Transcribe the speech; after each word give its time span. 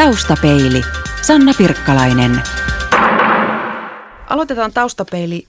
Taustapeili. 0.00 0.82
Sanna 1.22 1.52
Pirkkalainen. 1.58 2.42
Aloitetaan 4.26 4.72
taustapeili 4.72 5.46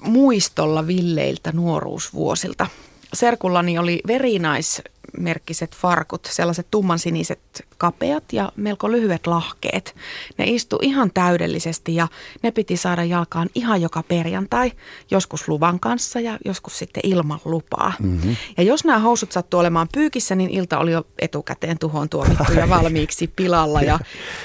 muistolla 0.00 0.86
villeiltä 0.86 1.52
nuoruusvuosilta. 1.52 2.66
Serkullani 3.14 3.78
oli 3.78 4.00
verinais 4.06 4.82
merkkiset 5.18 5.76
farkut, 5.76 6.28
sellaiset 6.30 6.66
tummansiniset 6.70 7.40
kapeat 7.78 8.32
ja 8.32 8.52
melko 8.56 8.92
lyhyet 8.92 9.26
lahkeet. 9.26 9.96
Ne 10.38 10.44
istu 10.44 10.78
ihan 10.82 11.10
täydellisesti 11.14 11.94
ja 11.94 12.08
ne 12.42 12.50
piti 12.50 12.76
saada 12.76 13.04
jalkaan 13.04 13.48
ihan 13.54 13.82
joka 13.82 14.02
perjantai, 14.02 14.72
joskus 15.10 15.48
luvan 15.48 15.80
kanssa 15.80 16.20
ja 16.20 16.38
joskus 16.44 16.78
sitten 16.78 17.02
ilman 17.06 17.38
lupaa. 17.44 17.92
Mm-hmm. 18.02 18.36
Ja 18.56 18.62
jos 18.62 18.84
nämä 18.84 18.98
housut 18.98 19.32
sattuu 19.32 19.60
olemaan 19.60 19.88
pyykissä, 19.92 20.34
niin 20.34 20.50
ilta 20.50 20.78
oli 20.78 20.92
jo 20.92 21.06
etukäteen 21.18 21.78
tuhoon 21.78 22.08
tuomittu 22.08 22.52
ja 22.52 22.68
valmiiksi 22.68 23.32
pilalla. 23.36 23.82
Ja 23.82 23.98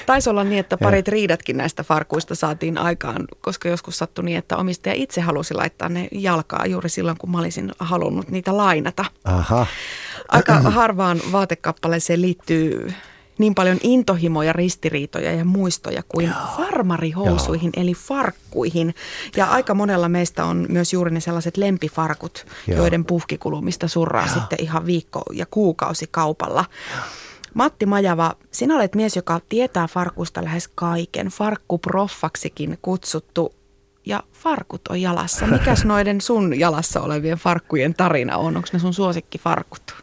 taisi 0.06 0.30
olla 0.30 0.44
niin, 0.44 0.60
että 0.60 0.78
parit 0.78 1.08
riidatkin 1.08 1.56
näistä 1.56 1.82
farkuista 1.82 2.34
saatiin 2.34 2.78
aikaan, 2.78 3.24
koska 3.40 3.68
joskus 3.68 3.98
sattui 3.98 4.24
niin, 4.24 4.38
että 4.38 4.56
omistaja 4.56 4.94
itse 4.94 5.20
halusi 5.20 5.54
laittaa 5.54 5.88
ne 5.88 6.08
jalkaa 6.12 6.66
juuri 6.66 6.88
silloin, 6.88 7.18
kun 7.18 7.30
mä 7.30 7.38
olisin 7.38 7.72
halunnut 7.78 8.28
niitä 8.28 8.56
lainata. 8.56 9.04
Aha. 9.24 9.66
Aika 10.28 10.54
harvaan 10.80 11.20
vaatekappaleeseen 11.32 12.22
liittyy 12.22 12.92
niin 13.38 13.54
paljon 13.54 13.78
intohimoja, 13.82 14.52
ristiriitoja 14.52 15.32
ja 15.32 15.44
muistoja 15.44 16.02
kuin 16.08 16.26
Joo. 16.26 16.56
farmarihousuihin 16.56 17.70
Joo. 17.76 17.82
eli 17.82 17.94
farkkuihin. 17.94 18.94
Ja 19.36 19.46
aika 19.46 19.74
monella 19.74 20.08
meistä 20.08 20.44
on 20.44 20.66
myös 20.68 20.92
juuri 20.92 21.10
ne 21.10 21.20
sellaiset 21.20 21.56
lempifarkut, 21.56 22.46
Joo. 22.66 22.78
joiden 22.78 23.04
puhkikulumista 23.04 23.88
surraa 23.88 24.26
Joo. 24.26 24.34
sitten 24.34 24.62
ihan 24.62 24.86
viikko 24.86 25.22
ja 25.32 25.46
kuukausi 25.50 26.06
kaupalla. 26.10 26.64
Matti 27.54 27.86
Majava, 27.86 28.34
sinä 28.50 28.76
olet 28.76 28.94
mies, 28.94 29.16
joka 29.16 29.40
tietää 29.48 29.86
farkuista 29.86 30.44
lähes 30.44 30.68
kaiken. 30.74 31.26
Farkkuproffaksikin 31.26 32.78
kutsuttu 32.82 33.54
ja 34.08 34.22
farkut 34.32 34.88
on 34.88 35.00
jalassa. 35.00 35.46
Mikäs 35.46 35.84
noiden 35.94 36.20
sun 36.20 36.58
jalassa 36.58 37.00
olevien 37.00 37.38
farkkujen 37.38 37.94
tarina 37.94 38.36
on? 38.36 38.56
Onko 38.56 38.68
ne 38.72 38.78
sun 38.78 38.94
suosikkifarkut? 38.94 39.94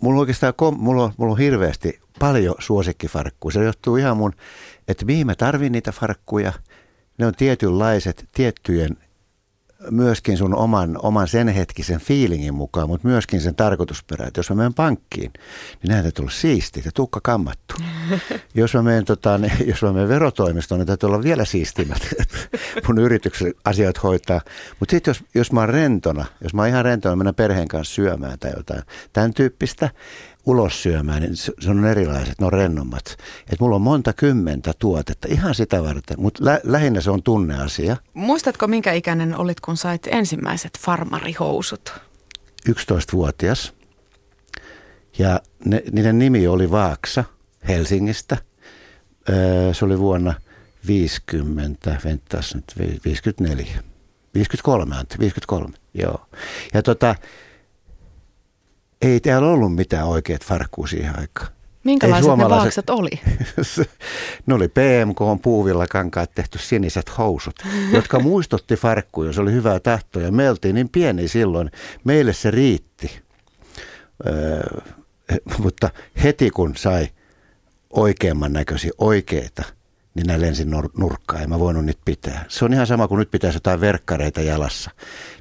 mulla 0.00 0.16
on 0.16 0.20
oikeastaan 0.20 0.54
mulla 0.78 1.04
on, 1.04 1.12
mulla 1.16 1.32
on 1.32 1.38
hirveästi 1.38 2.00
paljon 2.18 2.54
suosikkifarkkuja. 2.58 3.52
Se 3.52 3.64
johtuu 3.64 3.96
ihan 3.96 4.16
mun, 4.16 4.32
että 4.88 5.04
mihin 5.04 5.26
mä 5.26 5.34
tarvin 5.34 5.72
niitä 5.72 5.92
farkkuja. 5.92 6.52
Ne 7.18 7.26
on 7.26 7.34
tietynlaiset, 7.34 8.28
tiettyjen 8.34 8.96
myöskin 9.90 10.38
sun 10.38 10.54
oman, 10.54 10.98
oman 11.02 11.28
sen 11.28 11.48
hetkisen 11.48 12.00
fiilingin 12.00 12.54
mukaan, 12.54 12.88
mutta 12.88 13.08
myöskin 13.08 13.40
sen 13.40 13.54
tarkoitusperä. 13.54 14.26
Että 14.26 14.38
jos 14.38 14.50
mä 14.50 14.56
menen 14.56 14.74
pankkiin, 14.74 15.32
niin 15.82 15.88
näin 15.88 16.02
täytyy 16.02 16.22
olla 16.22 16.32
siistiä 16.32 16.82
ja 16.84 16.90
tukka 16.94 17.20
kammattu. 17.22 17.74
jos 18.54 18.74
mä 18.74 18.82
menen, 18.82 19.04
tota, 19.04 19.40
jos 19.66 19.82
mä 19.82 19.92
menen 19.92 20.08
verotoimistoon, 20.08 20.78
niin 20.78 20.86
täytyy 20.86 21.06
olla 21.06 21.22
vielä 21.22 21.44
siistimmät 21.44 22.08
mun 22.86 22.98
yrityksen 22.98 23.54
asiat 23.64 24.02
hoitaa. 24.02 24.40
Mutta 24.80 24.90
sitten 24.90 25.10
jos, 25.10 25.24
jos 25.34 25.52
mä 25.52 25.60
oon 25.60 25.68
rentona, 25.68 26.24
jos 26.40 26.54
mä 26.54 26.62
oon 26.62 26.68
ihan 26.68 26.84
rentona, 26.84 27.16
mennä 27.16 27.32
perheen 27.32 27.68
kanssa 27.68 27.94
syömään 27.94 28.38
tai 28.38 28.52
jotain 28.56 28.82
tämän 29.12 29.34
tyyppistä, 29.34 29.90
ulos 30.46 30.82
syömään, 30.82 31.22
niin 31.22 31.36
se 31.36 31.70
on 31.70 31.84
erilaiset, 31.84 32.38
ne 32.40 32.46
on 32.46 32.52
rennommat. 32.52 33.16
Et 33.52 33.60
mulla 33.60 33.76
on 33.76 33.82
monta 33.82 34.12
kymmentä 34.12 34.72
tuotetta 34.78 35.28
ihan 35.30 35.54
sitä 35.54 35.82
varten, 35.82 36.20
mutta 36.20 36.44
lä- 36.44 36.60
lähinnä 36.64 37.00
se 37.00 37.10
on 37.10 37.22
tunneasia. 37.22 37.96
Muistatko, 38.14 38.66
minkä 38.66 38.92
ikäinen 38.92 39.36
olit, 39.36 39.60
kun 39.60 39.76
sait 39.76 40.06
ensimmäiset 40.06 40.78
farmarihousut? 40.78 41.94
11-vuotias. 42.68 43.72
Ja 45.18 45.40
ne, 45.64 45.82
niiden 45.92 46.18
nimi 46.18 46.46
oli 46.46 46.70
Vaaksa 46.70 47.24
Helsingistä. 47.68 48.36
Öö, 49.28 49.74
se 49.74 49.84
oli 49.84 49.98
vuonna 49.98 50.34
50, 50.86 51.96
ventas 52.04 52.54
nyt 52.54 52.64
54. 53.04 53.66
53, 54.34 54.94
53, 55.18 55.72
joo. 55.94 56.26
Ja 56.74 56.82
tota, 56.82 57.14
ei 59.02 59.20
täällä 59.20 59.48
ollut 59.48 59.74
mitään 59.74 60.06
oikeat 60.06 60.44
farkkuu 60.44 60.86
siihen 60.86 61.18
aikaan. 61.18 61.48
Minkälaiset 61.84 62.36
ne 62.36 62.48
vaakset 62.48 62.90
oli? 62.90 63.10
ne 64.46 64.54
oli 64.54 64.68
PMK 64.68 65.20
on 65.20 65.40
puuvilla 65.40 65.86
kankaat 65.86 66.34
tehty 66.34 66.58
siniset 66.58 67.18
housut, 67.18 67.56
jotka 67.92 68.20
muistutti 68.20 68.76
farkkuja. 68.76 69.32
Se 69.32 69.40
oli 69.40 69.52
hyvää 69.52 69.80
tahtoa 69.80 70.22
ja 70.22 70.32
me 70.32 70.50
oltiin 70.50 70.74
niin 70.74 70.88
pieni 70.88 71.28
silloin. 71.28 71.70
Meille 72.04 72.32
se 72.32 72.50
riitti. 72.50 73.20
Öö, 74.26 74.80
mutta 75.62 75.90
heti 76.22 76.50
kun 76.50 76.76
sai 76.76 77.08
oikeamman 77.90 78.52
näköisiä 78.52 78.90
oikeita– 78.98 79.62
niin 80.16 80.26
ne 80.26 80.40
lensi 80.40 80.64
nurkkaan. 80.98 81.42
En 81.42 81.48
mä 81.48 81.58
voinut 81.58 81.84
niitä 81.84 82.00
pitää. 82.04 82.44
Se 82.48 82.64
on 82.64 82.72
ihan 82.72 82.86
sama 82.86 83.08
kuin 83.08 83.18
nyt 83.18 83.30
pitäisi 83.30 83.56
jotain 83.56 83.80
verkkareita 83.80 84.40
jalassa. 84.40 84.90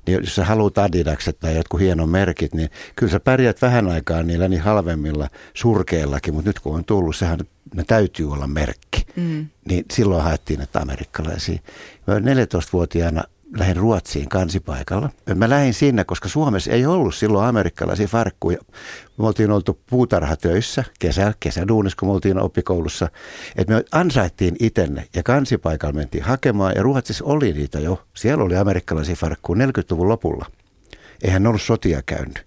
Niin 0.08 0.20
jos 0.22 0.36
sä 0.36 0.46
haluat 0.46 0.78
Adidakset 0.78 1.40
tai 1.40 1.56
jotkut 1.56 1.80
hienon 1.80 2.10
merkit, 2.10 2.54
niin 2.54 2.70
kyllä 2.96 3.12
sä 3.12 3.20
pärjät 3.20 3.62
vähän 3.62 3.88
aikaa 3.88 4.24
niillä 4.24 4.48
niin 4.48 4.62
halvemmilla 4.62 5.30
surkeillakin, 5.54 6.34
mutta 6.34 6.50
nyt 6.50 6.60
kun 6.60 6.76
on 6.76 6.86
tullut, 6.86 7.16
sehän 7.16 7.40
ne 7.76 7.84
täytyy 7.88 8.32
olla 8.32 8.48
merkki. 8.48 9.06
Mm. 9.16 9.48
Niin 9.70 9.86
silloin 9.94 10.24
haettiin 10.24 10.58
näitä 10.58 10.80
amerikkalaisia. 10.80 11.60
Mä 12.08 12.20
14-vuotiaana 12.20 13.24
lähdin 13.58 13.78
Ruotsiin 13.78 14.30
kansipaikalla. 14.30 15.10
Mä 15.36 15.50
lähdin 15.50 15.74
sinne, 15.74 16.04
koska 16.04 16.30
Suomessa 16.30 16.72
ei 16.72 16.86
ollut 16.86 17.16
silloin 17.16 17.48
amerikkalaisia 17.48 18.08
farkkuja. 18.08 18.58
Me 19.18 19.28
oltiin 19.28 19.52
oltu 19.52 19.80
puutarhatöissä 19.90 20.84
kesä, 21.00 21.34
kesäduunissa, 21.40 21.98
kun 22.00 22.10
me 22.10 22.14
oltiin 22.14 22.40
oppikoulussa. 22.40 23.10
Että 23.56 23.74
me 23.74 23.84
ansaittiin 23.92 24.56
itenne 24.60 25.08
ja 25.16 25.24
kansipaikalla 25.24 25.94
mentiin 25.94 26.24
hakemaan 26.24 26.74
ja 26.76 26.84
Ruotsissa 26.84 27.26
oli 27.26 27.54
niitä 27.54 27.80
jo. 27.80 28.08
Siellä 28.14 28.44
oli 28.44 28.58
amerikkalaisia 28.58 29.16
farkkuja 29.16 29.68
40-luvun 29.68 30.10
lopulla. 30.10 30.46
Eihän 31.24 31.44
ne 31.44 31.50
ollut 31.50 31.62
sotia 31.62 32.02
käynyt 32.06 32.46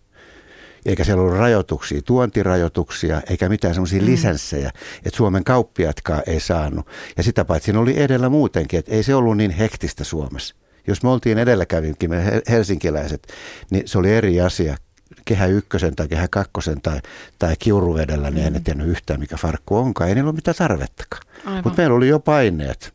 eikä 0.86 1.04
siellä 1.04 1.22
ollut 1.22 1.38
rajoituksia, 1.38 2.02
tuontirajoituksia, 2.02 3.22
eikä 3.30 3.48
mitään 3.48 3.74
semmoisia 3.74 4.00
mm. 4.00 4.06
lisenssejä, 4.06 4.70
että 5.04 5.16
Suomen 5.16 5.44
kauppiatkaan 5.44 6.22
ei 6.26 6.40
saanut. 6.40 6.86
Ja 7.16 7.22
sitä 7.22 7.44
paitsi 7.44 7.64
siinä 7.64 7.80
oli 7.80 8.00
edellä 8.00 8.28
muutenkin, 8.28 8.78
että 8.78 8.92
ei 8.92 9.02
se 9.02 9.14
ollut 9.14 9.36
niin 9.36 9.50
hektistä 9.50 10.04
Suomessa. 10.04 10.54
Jos 10.88 11.02
me 11.02 11.08
oltiin 11.08 11.38
edelläkävinkin, 11.38 12.10
me 12.10 12.42
helsinkiläiset, 12.48 13.26
niin 13.70 13.88
se 13.88 13.98
oli 13.98 14.14
eri 14.14 14.40
asia. 14.40 14.76
Kehä 15.24 15.46
ykkösen 15.46 15.96
tai 15.96 16.08
kehä 16.08 16.28
kakkosen 16.30 16.80
tai, 16.80 17.00
tai 17.38 17.54
kiuruvedellä, 17.58 18.30
niin 18.30 18.52
mm. 18.52 18.56
en 18.56 18.64
tiennyt 18.64 18.88
yhtään 18.88 19.20
mikä 19.20 19.36
farkku 19.36 19.76
onkaan. 19.76 20.08
Ei 20.08 20.14
niillä 20.14 20.28
ole 20.28 20.34
mitään 20.34 20.54
tarvettakaan. 20.58 21.22
Mutta 21.64 21.82
meillä 21.82 21.96
oli 21.96 22.08
jo 22.08 22.20
paineet. 22.20 22.94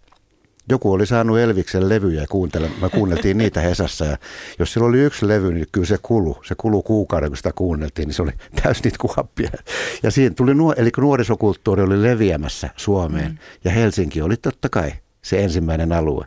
Joku 0.69 0.91
oli 0.91 1.05
saanut 1.05 1.39
Elviksen 1.39 1.89
levyjä 1.89 2.21
ja 2.21 2.27
kuuntele, 2.27 2.71
me 2.81 2.89
kuunneltiin 2.89 3.37
niitä 3.37 3.61
Hesassa. 3.61 4.05
Ja 4.05 4.17
jos 4.59 4.73
sillä 4.73 4.87
oli 4.87 4.99
yksi 4.99 5.27
levy, 5.27 5.53
niin 5.53 5.65
kyllä 5.71 5.87
se 5.87 5.97
kulu. 6.01 6.37
Se 6.45 6.55
kulu 6.57 6.81
kuukauden, 6.81 7.29
kun 7.29 7.37
sitä 7.37 7.51
kuunneltiin, 7.55 8.07
niin 8.07 8.13
se 8.13 8.21
oli 8.21 8.31
täysin 8.63 8.83
niitä 8.83 8.97
kuoppia. 9.01 9.51
Ja 10.03 10.11
siinä 10.11 10.35
tuli, 10.35 10.53
nuo, 10.53 10.73
eli 10.77 10.89
nuorisokulttuuri 10.97 11.83
oli 11.83 12.01
leviämässä 12.01 12.69
Suomeen. 12.75 13.31
Mm. 13.31 13.37
Ja 13.63 13.71
Helsinki 13.71 14.21
oli 14.21 14.37
totta 14.37 14.69
kai 14.69 14.91
se 15.23 15.44
ensimmäinen 15.44 15.91
alue. 15.91 16.25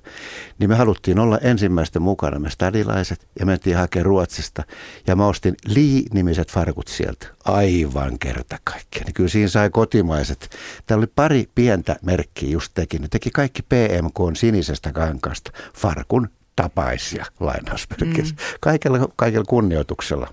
Niin 0.58 0.70
me 0.70 0.76
haluttiin 0.76 1.18
olla 1.18 1.38
ensimmäistä 1.38 2.00
mukana, 2.00 2.38
me 2.38 2.50
stadilaiset, 2.50 3.26
ja 3.40 3.46
mentiin 3.46 3.76
hakemaan 3.76 4.06
Ruotsista. 4.06 4.62
Ja 5.06 5.16
mä 5.16 5.26
ostin 5.26 5.54
Lee-nimiset 5.66 6.52
farkut 6.52 6.88
sieltä. 6.88 7.26
Aivan 7.44 8.18
kerta 8.18 8.58
kaikkea. 8.64 9.02
Niin 9.04 9.14
kyllä 9.14 9.28
siinä 9.28 9.48
sai 9.48 9.70
kotimaiset. 9.70 10.50
Täällä 10.86 11.00
oli 11.00 11.12
pari 11.14 11.48
pientä 11.54 11.96
merkkiä 12.02 12.48
just 12.48 12.72
teki. 12.74 12.98
Ne 12.98 13.08
teki 13.08 13.30
kaikki 13.30 13.62
PMK 13.62 14.36
sinisestä 14.36 14.92
kankaasta 14.92 15.50
farkun 15.76 16.28
tapaisia 16.56 17.24
lainausmerkeissä. 17.40 18.34
Mm. 18.34 18.40
Kaikella, 18.60 19.08
kaikella 19.16 19.44
kunnioituksella. 19.48 20.32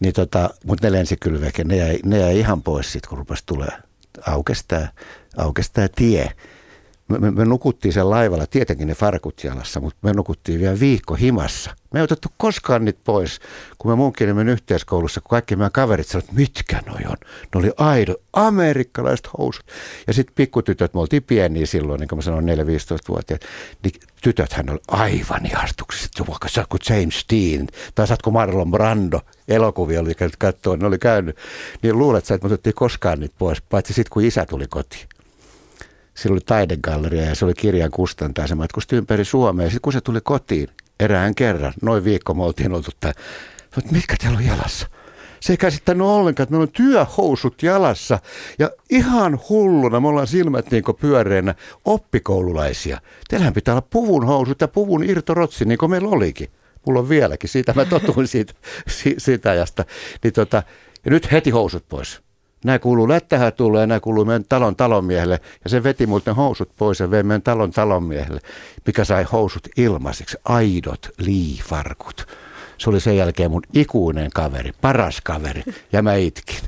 Niin 0.00 0.12
tota, 0.12 0.50
mutta 0.64 0.86
ne 0.86 0.92
lensi 0.92 1.16
kyllä. 1.16 1.50
Ne 1.64 1.76
jäi, 1.76 1.98
ne 2.04 2.18
jäi 2.18 2.38
ihan 2.38 2.62
pois 2.62 2.92
sitten, 2.92 3.08
kun 3.08 3.18
rupesi 3.18 3.42
tulee 3.46 3.72
aukestaa, 4.26 4.88
aukestaa 5.36 5.88
tie 5.96 6.32
me, 7.10 7.18
me, 7.18 7.30
me 7.30 7.44
nukuttiin 7.44 7.92
sen 7.92 8.10
laivalla, 8.10 8.46
tietenkin 8.46 8.88
ne 8.88 8.94
farkut 8.94 9.44
jalassa, 9.44 9.80
mutta 9.80 9.98
me 10.02 10.12
nukuttiin 10.12 10.60
vielä 10.60 10.80
viikko 10.80 11.14
himassa. 11.14 11.76
Me 11.94 12.00
ei 12.00 12.04
otettu 12.04 12.28
koskaan 12.36 12.84
niitä 12.84 13.00
pois, 13.04 13.40
kun 13.78 13.90
me 13.90 13.94
munkin 13.94 14.48
yhteiskoulussa, 14.48 15.20
kun 15.20 15.28
kaikki 15.28 15.56
meidän 15.56 15.72
kaverit 15.72 16.06
sanoivat, 16.06 16.32
mitkä 16.32 16.82
noi 16.86 17.00
on. 17.06 17.16
Ne 17.54 17.58
oli 17.58 17.72
aido, 17.76 18.14
amerikkalaiset 18.32 19.28
housut. 19.38 19.66
Ja 20.06 20.12
sitten 20.12 20.34
pikkutytöt, 20.34 20.94
me 20.94 21.00
oltiin 21.00 21.22
pieniä 21.22 21.66
silloin, 21.66 22.00
niin 22.00 22.08
kuin 22.08 22.16
mä 22.16 22.22
sanoin, 22.22 22.48
4-15-vuotiaat, 22.48 23.42
niin 23.84 23.94
tytöthän 24.22 24.70
oli 24.70 24.80
aivan 24.88 25.46
ihastuksessa, 25.46 26.24
vaikka 26.28 26.48
sä 26.48 26.64
kuin 26.68 26.80
James 26.90 27.24
Dean, 27.32 27.66
tai 27.94 28.06
sä 28.06 28.16
kuin 28.24 28.34
Marlon 28.34 28.70
Brando, 28.70 29.20
elokuvia 29.48 30.00
oli 30.00 30.14
käynyt 30.14 30.36
katsoa, 30.36 30.76
ne 30.76 30.86
oli 30.86 30.98
käynyt, 30.98 31.36
niin 31.82 31.98
luulet 31.98 32.24
sä, 32.24 32.34
että 32.34 32.48
me 32.48 32.52
otettiin 32.54 32.74
koskaan 32.74 33.20
niitä 33.20 33.34
pois, 33.38 33.62
paitsi 33.62 33.92
sitten 33.92 34.10
kun 34.10 34.24
isä 34.24 34.46
tuli 34.46 34.66
kotiin 34.68 35.08
sillä 36.14 36.34
oli 36.34 36.40
taidegalleria 36.46 37.24
ja 37.24 37.34
se 37.34 37.44
oli 37.44 37.54
kirjan 37.54 37.90
kustantaja. 37.90 38.46
Se 38.46 38.54
matkusti 38.54 38.96
ympäri 38.96 39.24
Suomea. 39.24 39.66
Sitten 39.66 39.80
kun 39.80 39.92
se 39.92 40.00
tuli 40.00 40.20
kotiin 40.20 40.68
erään 41.00 41.34
kerran, 41.34 41.72
noin 41.82 42.04
viikko 42.04 42.34
me 42.34 42.44
oltiin 42.44 42.72
oltu, 42.72 42.90
että 42.94 43.14
mitkä 43.90 44.16
teillä 44.20 44.38
on 44.38 44.46
jalassa? 44.46 44.86
Se 45.40 45.52
ei 45.52 45.56
käsittänyt 45.56 46.06
ollenkaan, 46.06 46.42
että 46.42 46.52
meillä 46.52 46.62
on 46.62 46.72
työhousut 46.72 47.62
jalassa 47.62 48.18
ja 48.58 48.70
ihan 48.90 49.40
hulluna, 49.48 50.00
me 50.00 50.08
ollaan 50.08 50.26
silmät 50.26 50.70
niin 50.70 50.84
pyöreänä 51.00 51.54
oppikoululaisia. 51.84 53.00
Teillähän 53.28 53.54
pitää 53.54 53.74
olla 53.74 53.86
puvun 53.90 54.26
housut 54.26 54.60
ja 54.60 54.68
puvun 54.68 55.04
irtorotsi, 55.04 55.64
niin 55.64 55.78
kuin 55.78 55.90
meillä 55.90 56.08
olikin. 56.08 56.48
Mulla 56.86 57.00
on 57.00 57.08
vieläkin, 57.08 57.50
siitä 57.50 57.72
mä 57.72 57.84
totuin 57.84 58.28
siitä, 58.28 58.52
siitä 59.18 59.50
ajasta. 59.50 59.84
Niin 60.24 60.32
tota, 60.32 60.62
ja 61.04 61.10
nyt 61.10 61.32
heti 61.32 61.50
housut 61.50 61.88
pois. 61.88 62.20
Nämä 62.64 62.78
kuuluu 62.78 63.08
lättähätulle 63.08 63.80
ja 63.80 63.86
nämä 63.86 64.00
kuuluu 64.00 64.24
meidän 64.24 64.44
talon 64.48 64.76
talonmiehelle. 64.76 65.40
Ja 65.64 65.70
se 65.70 65.82
veti 65.82 66.06
muuten 66.06 66.34
housut 66.34 66.70
pois 66.76 67.00
ja 67.00 67.10
vei 67.10 67.22
meidän 67.22 67.42
talon 67.42 67.70
talonmiehelle, 67.70 68.40
mikä 68.86 69.04
sai 69.04 69.24
housut 69.32 69.68
ilmaiseksi. 69.76 70.36
Aidot 70.44 71.08
liifarkut. 71.18 72.26
Se 72.78 72.90
oli 72.90 73.00
sen 73.00 73.16
jälkeen 73.16 73.50
mun 73.50 73.62
ikuinen 73.74 74.30
kaveri, 74.34 74.72
paras 74.80 75.20
kaveri. 75.20 75.62
Ja 75.92 76.02
mä 76.02 76.14
itkin. 76.14 76.58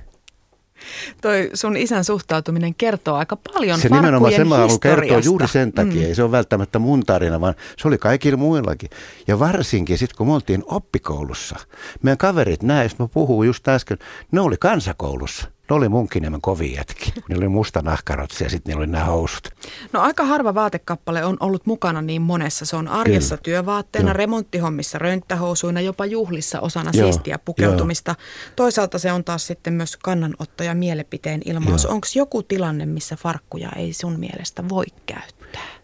Toi 1.20 1.50
sun 1.54 1.76
isän 1.76 2.04
suhtautuminen 2.04 2.74
kertoo 2.74 3.16
aika 3.16 3.36
paljon 3.36 3.80
Se 3.80 3.88
nimenomaan 3.88 4.32
se 4.32 4.44
mä 4.44 4.56
kertoo 4.80 5.18
juuri 5.18 5.48
sen 5.48 5.72
takia. 5.72 6.00
Mm. 6.00 6.06
Ei 6.06 6.14
se 6.14 6.22
ole 6.22 6.30
välttämättä 6.30 6.78
mun 6.78 7.02
tarina, 7.06 7.40
vaan 7.40 7.54
se 7.78 7.88
oli 7.88 7.98
kaikilla 7.98 8.36
muillakin. 8.36 8.90
Ja 9.26 9.38
varsinkin 9.38 9.98
sitten, 9.98 10.16
kun 10.16 10.26
me 10.26 10.32
oltiin 10.32 10.62
oppikoulussa. 10.66 11.56
Meidän 12.02 12.18
kaverit, 12.18 12.62
näistä 12.62 13.02
mä 13.02 13.08
puhuin 13.08 13.46
just 13.46 13.68
äsken, 13.68 13.98
ne 14.32 14.40
oli 14.40 14.56
kansakoulussa. 14.60 15.51
Ne 15.72 15.76
oli 15.76 15.88
munkin 15.88 16.38
kovin 16.40 16.74
jätki. 16.74 17.12
Ne 17.28 17.36
oli 17.36 17.48
musta 17.48 17.82
nahkarotsi 17.82 18.44
ja 18.44 18.50
sitten 18.50 18.70
niillä 18.70 18.80
oli 18.80 18.90
nämä 18.90 19.04
housut. 19.04 19.48
No 19.92 20.00
aika 20.00 20.24
harva 20.24 20.54
vaatekappale 20.54 21.24
on 21.24 21.36
ollut 21.40 21.66
mukana 21.66 22.02
niin 22.02 22.22
monessa. 22.22 22.66
Se 22.66 22.76
on 22.76 22.88
arjessa 22.88 23.36
Kyllä. 23.36 23.42
työvaatteena, 23.42 24.08
Joo. 24.08 24.16
remonttihommissa, 24.16 24.98
rönttähousuina, 24.98 25.80
jopa 25.80 26.06
juhlissa 26.06 26.60
osana 26.60 26.90
Joo. 26.94 27.06
siistiä 27.06 27.38
pukeutumista. 27.38 28.14
Joo. 28.18 28.52
Toisaalta 28.56 28.98
se 28.98 29.12
on 29.12 29.24
taas 29.24 29.46
sitten 29.46 29.72
myös 29.72 29.96
kannanotto 29.96 30.64
ja 30.64 30.74
mielipiteen 30.74 31.40
ilmaus. 31.44 31.86
Onko 31.86 32.06
joku 32.14 32.42
tilanne, 32.42 32.86
missä 32.86 33.16
farkkuja 33.16 33.68
ei 33.76 33.92
sun 33.92 34.20
mielestä 34.20 34.68
voi 34.68 34.84
käyttää? 35.06 35.81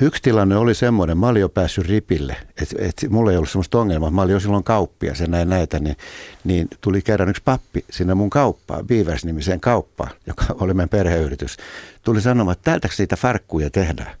Yksi 0.00 0.22
tilanne 0.22 0.56
oli 0.56 0.74
semmoinen, 0.74 1.18
mä 1.18 1.28
olin 1.28 1.40
jo 1.40 1.48
päässyt 1.48 1.86
ripille, 1.86 2.36
että 2.62 2.76
et, 2.78 3.06
mulla 3.10 3.30
ei 3.30 3.36
ollut 3.36 3.50
semmoista 3.50 3.78
ongelmaa. 3.78 4.10
Mä 4.10 4.22
olin 4.22 4.32
jo 4.32 4.40
silloin 4.40 4.64
kauppia, 4.64 5.14
se 5.14 5.26
näin 5.26 5.48
näitä, 5.48 5.78
niin, 5.78 5.96
niin 6.44 6.68
tuli 6.80 7.02
kerran 7.02 7.28
yksi 7.28 7.42
pappi 7.44 7.84
sinne 7.90 8.14
mun 8.14 8.30
kauppaan, 8.30 8.86
Beavers-nimiseen 8.86 9.60
kauppaan, 9.60 10.10
joka 10.26 10.44
oli 10.60 10.74
meidän 10.74 10.88
perheyritys. 10.88 11.56
Tuli 12.02 12.20
sanomaan, 12.20 12.52
että 12.52 12.64
täältä 12.64 12.88
siitä 12.92 13.16
farkkuja 13.16 13.70
tehdään. 13.70 14.16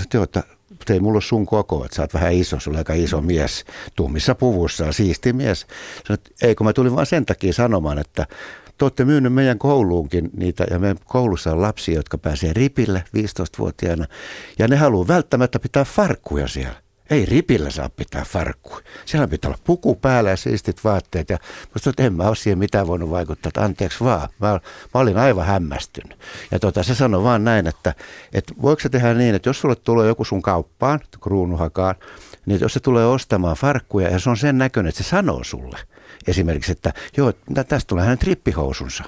Sitten 0.00 0.22
että 0.22 0.44
ei 0.90 1.00
mulla 1.00 1.16
ole 1.16 1.22
sun 1.22 1.46
koko, 1.46 1.84
että 1.84 1.94
sä 1.96 2.02
oot 2.02 2.14
vähän 2.14 2.32
iso, 2.32 2.60
sulla 2.60 2.78
aika 2.78 2.94
iso 2.94 3.20
mies, 3.20 3.64
tummissa 3.96 4.34
puvussa, 4.34 4.92
siisti 4.92 5.32
mies. 5.32 5.66
Sanoin, 6.06 6.20
että 6.20 6.30
ei 6.46 6.54
kun 6.54 6.66
mä 6.66 6.72
tulin 6.72 6.96
vaan 6.96 7.06
sen 7.06 7.26
takia 7.26 7.52
sanomaan, 7.52 7.98
että 7.98 8.26
te 8.78 8.84
olette 8.84 9.04
myynyt 9.04 9.32
meidän 9.32 9.58
kouluunkin 9.58 10.30
niitä, 10.36 10.66
ja 10.70 10.78
meidän 10.78 10.98
koulussa 11.04 11.52
on 11.52 11.62
lapsia, 11.62 11.94
jotka 11.94 12.18
pääsee 12.18 12.52
ripille 12.52 13.04
15-vuotiaana, 13.16 14.06
ja 14.58 14.68
ne 14.68 14.76
haluaa 14.76 15.08
välttämättä 15.08 15.58
pitää 15.58 15.84
farkkuja 15.84 16.48
siellä. 16.48 16.82
Ei 17.10 17.26
ripillä 17.26 17.70
saa 17.70 17.88
pitää 17.88 18.24
farkkua. 18.24 18.80
Siellä 19.04 19.28
pitää 19.28 19.48
olla 19.48 19.58
puku 19.64 19.94
päällä 19.94 20.30
ja 20.30 20.36
siistit 20.36 20.84
vaatteet. 20.84 21.30
Ja 21.30 21.38
musta 21.74 21.90
että 21.90 22.02
en 22.02 22.12
mä 22.12 22.28
ole 22.28 22.36
siihen 22.36 22.58
mitään 22.58 22.86
voinut 22.86 23.10
vaikuttaa, 23.10 23.48
että 23.48 23.64
anteeksi 23.64 24.04
vaan. 24.04 24.28
Mä, 24.38 24.48
mä 24.94 25.00
olin 25.00 25.18
aivan 25.18 25.46
hämmästynyt. 25.46 26.18
Ja 26.50 26.58
tota, 26.58 26.82
se 26.82 26.94
sanoi 26.94 27.22
vaan 27.22 27.44
näin, 27.44 27.66
että, 27.66 27.94
että 28.32 28.54
voiko 28.62 28.80
se 28.80 28.88
tehdä 28.88 29.14
niin, 29.14 29.34
että 29.34 29.48
jos 29.48 29.60
sulle 29.60 29.74
tulee 29.74 30.08
joku 30.08 30.24
sun 30.24 30.42
kauppaan, 30.42 31.00
kruunuhakaan, 31.20 31.94
niin 32.46 32.60
jos 32.60 32.72
se 32.72 32.80
tulee 32.80 33.06
ostamaan 33.06 33.56
farkkuja 33.56 34.10
ja 34.10 34.18
se 34.18 34.30
on 34.30 34.36
sen 34.36 34.58
näköinen, 34.58 34.88
että 34.88 35.02
se 35.02 35.08
sanoo 35.08 35.44
sulle– 35.44 35.78
esimerkiksi, 36.26 36.72
että 36.72 36.92
joo, 37.16 37.32
tästä 37.54 37.88
tulee 37.88 38.04
hänen 38.04 38.18
trippihousunsa. 38.18 39.04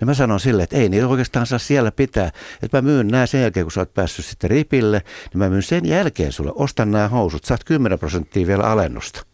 Niin 0.00 0.08
mä 0.08 0.14
sanon 0.14 0.40
sille, 0.40 0.62
että 0.62 0.76
ei 0.76 0.88
niitä 0.88 1.08
oikeastaan 1.08 1.46
saa 1.46 1.58
siellä 1.58 1.92
pitää. 1.92 2.30
Että 2.62 2.76
mä 2.76 2.82
myyn 2.82 3.08
nämä 3.08 3.26
sen 3.26 3.42
jälkeen, 3.42 3.66
kun 3.66 3.72
sä 3.72 3.80
oot 3.80 3.94
päässyt 3.94 4.24
sitten 4.24 4.50
ripille, 4.50 4.98
niin 4.98 5.38
mä 5.38 5.48
myyn 5.48 5.62
sen 5.62 5.86
jälkeen 5.86 6.32
sulle. 6.32 6.52
Ostan 6.54 6.90
nämä 6.90 7.08
housut, 7.08 7.44
saat 7.44 7.64
10 7.64 7.98
prosenttia 7.98 8.46
vielä 8.46 8.64
alennusta. 8.64 9.26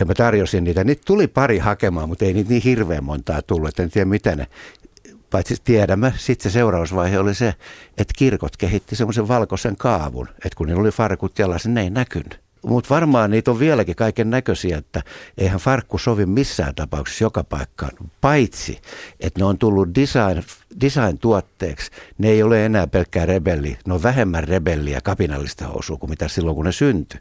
Ja 0.00 0.06
mä 0.06 0.14
tarjosin 0.14 0.64
niitä. 0.64 0.84
Niitä 0.84 1.02
tuli 1.06 1.26
pari 1.26 1.58
hakemaan, 1.58 2.08
mutta 2.08 2.24
ei 2.24 2.32
niitä 2.32 2.50
niin 2.50 2.62
hirveän 2.62 3.04
montaa 3.04 3.42
tullut. 3.42 3.68
Että 3.68 3.82
en 3.82 3.90
tiedä, 3.90 4.04
mitä 4.04 4.36
ne 4.36 4.46
paitsi 5.30 5.56
tiedämme, 5.64 6.12
sitten 6.16 6.50
se 6.50 6.54
seurausvaihe 6.54 7.18
oli 7.18 7.34
se, 7.34 7.54
että 7.98 8.14
kirkot 8.16 8.56
kehitti 8.56 8.96
semmoisen 8.96 9.28
valkoisen 9.28 9.76
kaavun, 9.76 10.28
että 10.32 10.56
kun 10.56 10.66
niillä 10.66 10.80
oli 10.80 10.90
farkut 10.90 11.38
jalassa, 11.38 11.68
niin 11.68 11.74
ne 11.74 11.82
ei 11.82 11.90
näkynyt. 11.90 12.43
Mutta 12.64 12.94
varmaan 12.94 13.30
niitä 13.30 13.50
on 13.50 13.58
vieläkin 13.58 13.96
kaiken 13.96 14.30
näköisiä, 14.30 14.78
että 14.78 15.02
eihän 15.38 15.60
farkku 15.60 15.98
sovi 15.98 16.26
missään 16.26 16.74
tapauksessa 16.74 17.24
joka 17.24 17.44
paikkaan, 17.44 17.92
paitsi 18.20 18.78
että 19.20 19.40
ne 19.40 19.44
on 19.44 19.58
tullut 19.58 19.88
design, 19.94 20.42
design-tuotteeksi. 20.80 21.90
Ne 22.18 22.28
ei 22.28 22.42
ole 22.42 22.66
enää 22.66 22.86
pelkkää 22.86 23.26
rebelli, 23.26 23.78
ne 23.86 23.94
on 23.94 24.02
vähemmän 24.02 24.44
rebelliä 24.44 25.00
kapinallista 25.00 25.66
housua 25.66 25.96
kuin 25.96 26.10
mitä 26.10 26.28
silloin, 26.28 26.54
kun 26.54 26.64
ne 26.64 26.72
syntyi. 26.72 27.20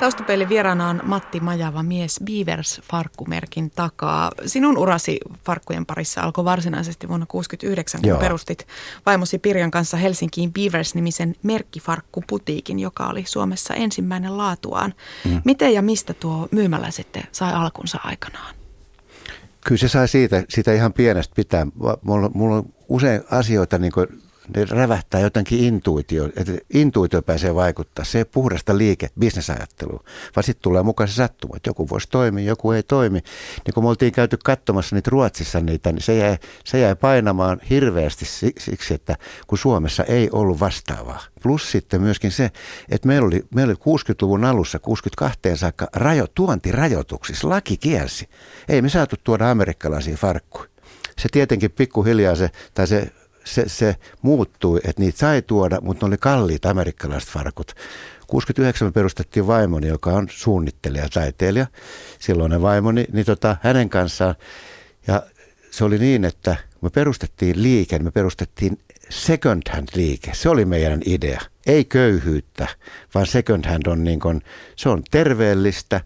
Taustapeilin 0.00 0.48
vieraana 0.48 0.88
on 0.88 1.00
Matti 1.04 1.40
Majava 1.40 1.82
mies 1.82 2.20
Beavers-farkkumerkin 2.24 3.70
takaa. 3.74 4.30
Sinun 4.46 4.78
urasi 4.78 5.20
farkkujen 5.44 5.86
parissa 5.86 6.20
alkoi 6.20 6.44
varsinaisesti 6.44 7.08
vuonna 7.08 7.26
1969, 7.26 8.00
kun 8.00 8.08
Joo. 8.08 8.18
perustit 8.18 8.66
vaimosi 9.06 9.38
Pirjan 9.38 9.70
kanssa 9.70 9.96
Helsinkiin 9.96 10.52
Beavers-nimisen 10.52 11.34
merkkifarkkuputiikin, 11.42 12.78
joka 12.78 13.06
oli 13.06 13.24
Suomessa 13.26 13.74
ensimmäinen 13.74 14.36
laatuaan. 14.36 14.94
Mm. 15.24 15.42
Miten 15.44 15.74
ja 15.74 15.82
mistä 15.82 16.14
tuo 16.14 16.48
myymälä 16.50 16.90
sitten 16.90 17.22
sai 17.32 17.52
alkunsa 17.52 17.98
aikanaan? 18.04 18.54
Kyllä 19.64 19.78
se 19.78 19.88
sai 19.88 20.08
siitä, 20.08 20.44
siitä 20.48 20.72
ihan 20.72 20.92
pienestä 20.92 21.34
pitää. 21.34 21.66
Mulla, 22.02 22.30
mulla 22.34 22.56
on 22.56 22.64
usein 22.88 23.22
asioita 23.30 23.78
niin 23.78 23.92
kuin 23.92 24.06
ne 24.56 24.64
rävähtää 24.64 25.20
jotenkin 25.20 25.64
intuitio, 25.64 26.24
että 26.24 26.52
intuitio 26.74 27.22
pääsee 27.22 27.54
vaikuttaa. 27.54 28.04
Se 28.04 28.18
ei 28.18 28.24
puhdasta 28.24 28.78
liike, 28.78 29.08
bisnesajattelua, 29.18 30.04
vaan 30.36 30.44
sitten 30.44 30.62
tulee 30.62 30.82
mukaan 30.82 31.08
se 31.08 31.14
sattuma, 31.14 31.56
että 31.56 31.70
joku 31.70 31.88
voisi 31.88 32.08
toimia, 32.10 32.44
joku 32.44 32.72
ei 32.72 32.82
toimi. 32.82 33.18
Niin 33.66 33.74
kun 33.74 33.84
me 33.84 33.88
oltiin 33.88 34.12
käyty 34.12 34.38
katsomassa 34.44 34.96
niitä 34.96 35.10
Ruotsissa 35.10 35.60
niitä, 35.60 35.92
niin 35.92 36.02
se 36.02 36.16
jäi, 36.16 36.38
se 36.64 36.78
jäi 36.78 36.96
painamaan 36.96 37.60
hirveästi 37.70 38.24
siksi, 38.58 38.94
että 38.94 39.16
kun 39.46 39.58
Suomessa 39.58 40.04
ei 40.04 40.28
ollut 40.32 40.60
vastaavaa. 40.60 41.20
Plus 41.42 41.72
sitten 41.72 42.00
myöskin 42.00 42.30
se, 42.30 42.50
että 42.88 43.08
meillä 43.08 43.26
oli, 43.26 43.42
meillä 43.54 43.70
oli 43.70 43.98
60-luvun 43.98 44.44
alussa, 44.44 44.78
62 44.78 45.38
saakka 45.54 45.88
rajo, 45.92 46.26
tuontirajoituksissa, 46.34 47.48
laki 47.48 47.76
kielsi. 47.76 48.28
Ei 48.68 48.82
me 48.82 48.88
saatu 48.88 49.16
tuoda 49.24 49.50
amerikkalaisia 49.50 50.16
farkkuja 50.16 50.70
se 51.20 51.28
tietenkin 51.32 51.70
pikkuhiljaa 51.70 52.34
se, 52.34 52.50
tai 52.74 52.86
se 52.86 53.12
se, 53.50 53.64
se 53.66 53.96
muuttui, 54.22 54.80
että 54.84 55.02
niitä 55.02 55.18
sai 55.18 55.42
tuoda, 55.42 55.78
mutta 55.80 56.06
ne 56.06 56.08
oli 56.08 56.16
kalliit 56.18 56.66
amerikkalaiset 56.66 57.30
farkut. 57.30 57.74
69 58.26 58.88
me 58.88 58.92
perustettiin 58.92 59.46
vaimoni, 59.46 59.88
joka 59.88 60.10
on 60.10 60.28
suunnittelija, 60.30 61.08
taiteilija, 61.08 61.66
silloinen 62.18 62.62
vaimoni, 62.62 63.04
niin 63.12 63.26
tota, 63.26 63.56
hänen 63.62 63.88
kanssaan. 63.88 64.34
Ja 65.06 65.22
se 65.70 65.84
oli 65.84 65.98
niin, 65.98 66.24
että 66.24 66.56
me 66.80 66.90
perustettiin 66.90 67.62
liike, 67.62 67.98
me 67.98 68.10
perustettiin 68.10 68.78
second 69.08 69.62
hand 69.70 69.88
liike. 69.94 70.30
Se 70.34 70.48
oli 70.48 70.64
meidän 70.64 71.00
idea. 71.06 71.40
Ei 71.66 71.84
köyhyyttä, 71.84 72.68
vaan 73.14 73.26
second 73.26 73.64
hand 73.66 73.86
on 73.86 74.04
niin 74.04 74.20
kuin, 74.20 74.42
se 74.76 74.88
on 74.88 75.02
terveellistä, 75.10 76.00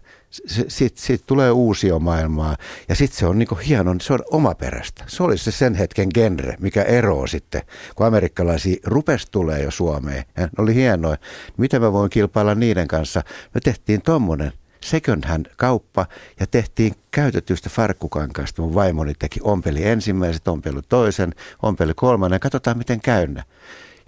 sitten 0.67 1.03
sit 1.03 1.23
tulee 1.25 1.51
uusia 1.51 1.99
maailmaa 1.99 2.55
ja 2.89 2.95
sitten 2.95 3.19
se 3.19 3.25
on 3.25 3.39
niinku 3.39 3.55
hieno, 3.55 3.95
se 4.01 4.13
on 4.13 4.19
omaperäistä. 4.31 5.03
Se 5.07 5.23
oli 5.23 5.37
se 5.37 5.51
sen 5.51 5.75
hetken 5.75 6.09
genre, 6.13 6.55
mikä 6.59 6.83
eroo 6.83 7.27
sitten, 7.27 7.61
kun 7.95 8.05
amerikkalaisia 8.05 8.77
rupes 8.83 9.25
tulee 9.29 9.63
jo 9.63 9.71
Suomeen. 9.71 10.23
Ja 10.37 10.43
ne 10.43 10.49
oli 10.57 10.75
hienoa. 10.75 11.17
Miten 11.57 11.81
mä 11.81 11.93
voin 11.93 12.09
kilpailla 12.09 12.55
niiden 12.55 12.87
kanssa? 12.87 13.23
Me 13.53 13.61
tehtiin 13.61 14.01
tommonen 14.01 14.53
second 14.85 15.25
hand 15.25 15.45
kauppa 15.57 16.05
ja 16.39 16.47
tehtiin 16.47 16.93
käytetystä 17.11 17.69
farkkukankaasta. 17.69 18.61
Mun 18.61 18.73
vaimoni 18.73 19.13
teki 19.19 19.39
ompeli 19.43 19.87
ensimmäiset, 19.87 20.47
ompeli 20.47 20.81
toisen, 20.89 21.33
ompeli 21.63 21.93
kolmannen. 21.95 22.39
Katsotaan 22.39 22.77
miten 22.77 23.01
käynnä. 23.01 23.43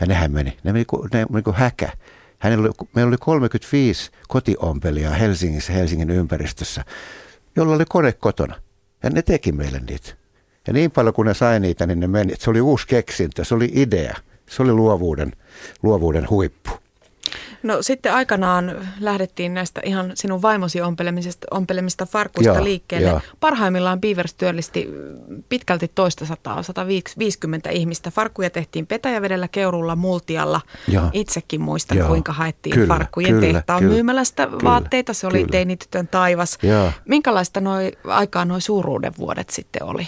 Ja 0.02 0.08
nehän 0.08 0.32
meni, 0.32 0.58
ne 0.64 0.74
meni, 0.74 0.86
ne 1.14 1.26
meni 1.30 1.44
kuin 1.44 1.56
häkä. 1.56 1.92
Hänellä 2.40 2.66
oli, 2.66 2.90
meillä 2.96 3.10
oli 3.10 3.18
35 3.20 4.12
kotiompelijaa 4.28 5.14
Helsingissä, 5.14 5.74
Helsingin 5.74 6.10
ympäristössä, 6.10 6.86
jolla 7.56 7.76
oli 7.76 7.86
kone 7.90 8.12
kotona. 8.12 8.56
Ja 9.04 9.10
ne 9.10 9.22
teki 9.22 9.52
meille 9.52 9.80
niitä. 9.80 10.14
Ja 10.68 10.74
niin 10.74 10.92
paljon 10.92 11.14
kun 11.14 11.26
ne 11.26 11.34
sai 11.34 11.60
niitä, 11.60 11.86
niin 11.88 12.00
ne 12.00 12.08
meni. 12.08 12.34
Se 12.40 12.50
oli 12.50 12.62
uusi 12.62 12.88
keksintö, 12.88 13.44
se 13.46 13.56
oli 13.56 13.72
idea. 13.74 14.16
Se 14.50 14.64
oli 14.64 14.72
luovuuden, 14.72 15.34
luovuuden 15.84 16.30
huippu. 16.30 16.72
No 17.64 17.82
sitten 17.82 18.14
aikanaan 18.14 18.76
lähdettiin 19.00 19.54
näistä 19.54 19.82
ihan 19.86 20.12
sinun 20.16 20.42
vaimosi 20.42 20.82
ompelemista, 20.82 21.48
ompelemista 21.52 22.06
farkuista 22.06 22.54
Joo, 22.54 22.64
liikkeelle. 22.64 23.10
joo. 23.10 23.22
Parhaimmillaan 23.40 24.02
Beavers 24.02 24.34
työllisti 24.34 24.90
pitkälti 25.50 25.92
toista 25.96 26.26
sataa, 26.26 26.64
150 26.64 27.70
ihmistä. 27.70 28.12
Farkkuja 28.12 28.50
tehtiin 28.50 28.88
Petäjävedellä, 28.88 29.48
Keurulla, 29.48 29.96
Multialla. 29.96 30.62
Joo. 30.88 31.10
Itsekin 31.14 31.62
muistan, 31.62 31.98
Joo. 31.98 32.08
kuinka 32.08 32.34
haettiin 32.34 32.74
Kyllä, 32.74 32.88
farkkujen 32.88 33.34
kyllä, 33.40 33.54
tehtaan 33.54 33.80
kyllä, 33.80 33.94
myymälästä 33.94 34.46
kyllä, 34.46 34.60
vaatteita. 34.64 35.14
Se 35.14 35.28
oli 35.28 35.38
kyllä. 35.38 35.52
teinitytön 35.52 36.08
taivas. 36.08 36.58
Joo. 36.64 36.92
Minkälaista 37.06 37.62
noi, 37.62 37.92
aikaa 38.04 38.46
nuo 38.46 38.60
suuruuden 38.60 39.14
vuodet 39.18 39.50
sitten 39.50 39.84
oli? 39.84 40.08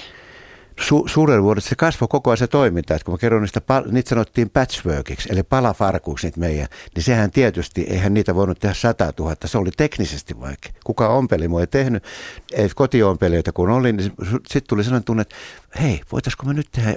Su- 0.79 1.03
suuren 1.07 1.43
vuodet 1.43 1.63
se 1.63 1.75
kasvoi 1.75 2.07
koko 2.07 2.29
ajan 2.29 2.37
se 2.37 2.47
toiminta, 2.47 2.95
että 2.95 3.05
kun 3.05 3.13
mä 3.13 3.17
kerron 3.17 3.41
niistä, 3.41 3.61
pal- 3.61 3.91
niitä 3.91 4.09
sanottiin 4.09 4.49
patchworkiksi, 4.49 5.29
eli 5.31 5.43
palafarkuiksi 5.43 6.27
niitä 6.27 6.39
meidän, 6.39 6.67
niin 6.95 7.03
sehän 7.03 7.31
tietysti, 7.31 7.81
eihän 7.89 8.13
niitä 8.13 8.35
voinut 8.35 8.59
tehdä 8.59 8.73
100 8.73 9.13
000, 9.19 9.35
se 9.45 9.57
oli 9.57 9.69
teknisesti 9.77 10.39
vaikea. 10.39 10.71
Kuka 10.83 11.09
ompelimo 11.09 11.59
ei 11.59 11.67
tehnyt, 11.67 12.03
ei 12.53 12.69
kotiompelijoita 12.75 13.51
kun 13.51 13.69
oli, 13.69 13.93
niin 13.93 14.11
sitten 14.23 14.69
tuli 14.69 14.83
sellainen 14.83 15.05
tunne, 15.05 15.21
että 15.21 15.35
hei, 15.81 16.01
voitaisiko 16.11 16.45
me 16.45 16.53
nyt 16.53 16.67
tehdä 16.71 16.95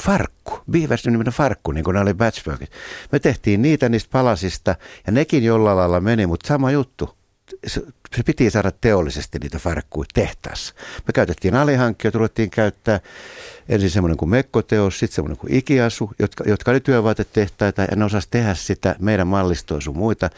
farkku, 0.00 0.58
Beavers 0.70 1.06
niminen 1.06 1.32
farkku, 1.32 1.72
niin 1.72 1.84
kuin 1.84 1.94
ne 1.94 2.00
oli 2.00 2.14
patchworkit. 2.14 2.70
Me 3.12 3.18
tehtiin 3.18 3.62
niitä 3.62 3.88
niistä 3.88 4.10
palasista, 4.12 4.76
ja 5.06 5.12
nekin 5.12 5.44
jollain 5.44 5.76
lailla 5.76 6.00
meni, 6.00 6.26
mutta 6.26 6.48
sama 6.48 6.70
juttu, 6.70 7.19
se, 7.66 7.82
piti 8.26 8.50
saada 8.50 8.70
teollisesti 8.80 9.38
niitä 9.38 9.58
farkkuja 9.58 10.06
tehtaassa. 10.14 10.74
Me 11.06 11.12
käytettiin 11.14 11.54
alihankkijoita, 11.54 12.18
ruvettiin 12.18 12.50
käyttää 12.50 13.00
ensin 13.68 13.90
semmoinen 13.90 14.16
kuin 14.16 14.28
mekkoteos, 14.28 14.98
sitten 14.98 15.14
semmoinen 15.14 15.36
kuin 15.36 15.54
ikiasu, 15.54 16.10
jotka, 16.18 16.44
jotka 16.46 16.70
oli 16.70 16.80
työvaatetehtaita 16.80 17.82
ja 17.82 17.96
ne 17.96 18.04
osasi 18.04 18.28
tehdä 18.30 18.54
sitä 18.54 18.96
meidän 18.98 19.26
mallistoa 19.26 19.80
sun 19.80 19.96
muita, 19.96 20.30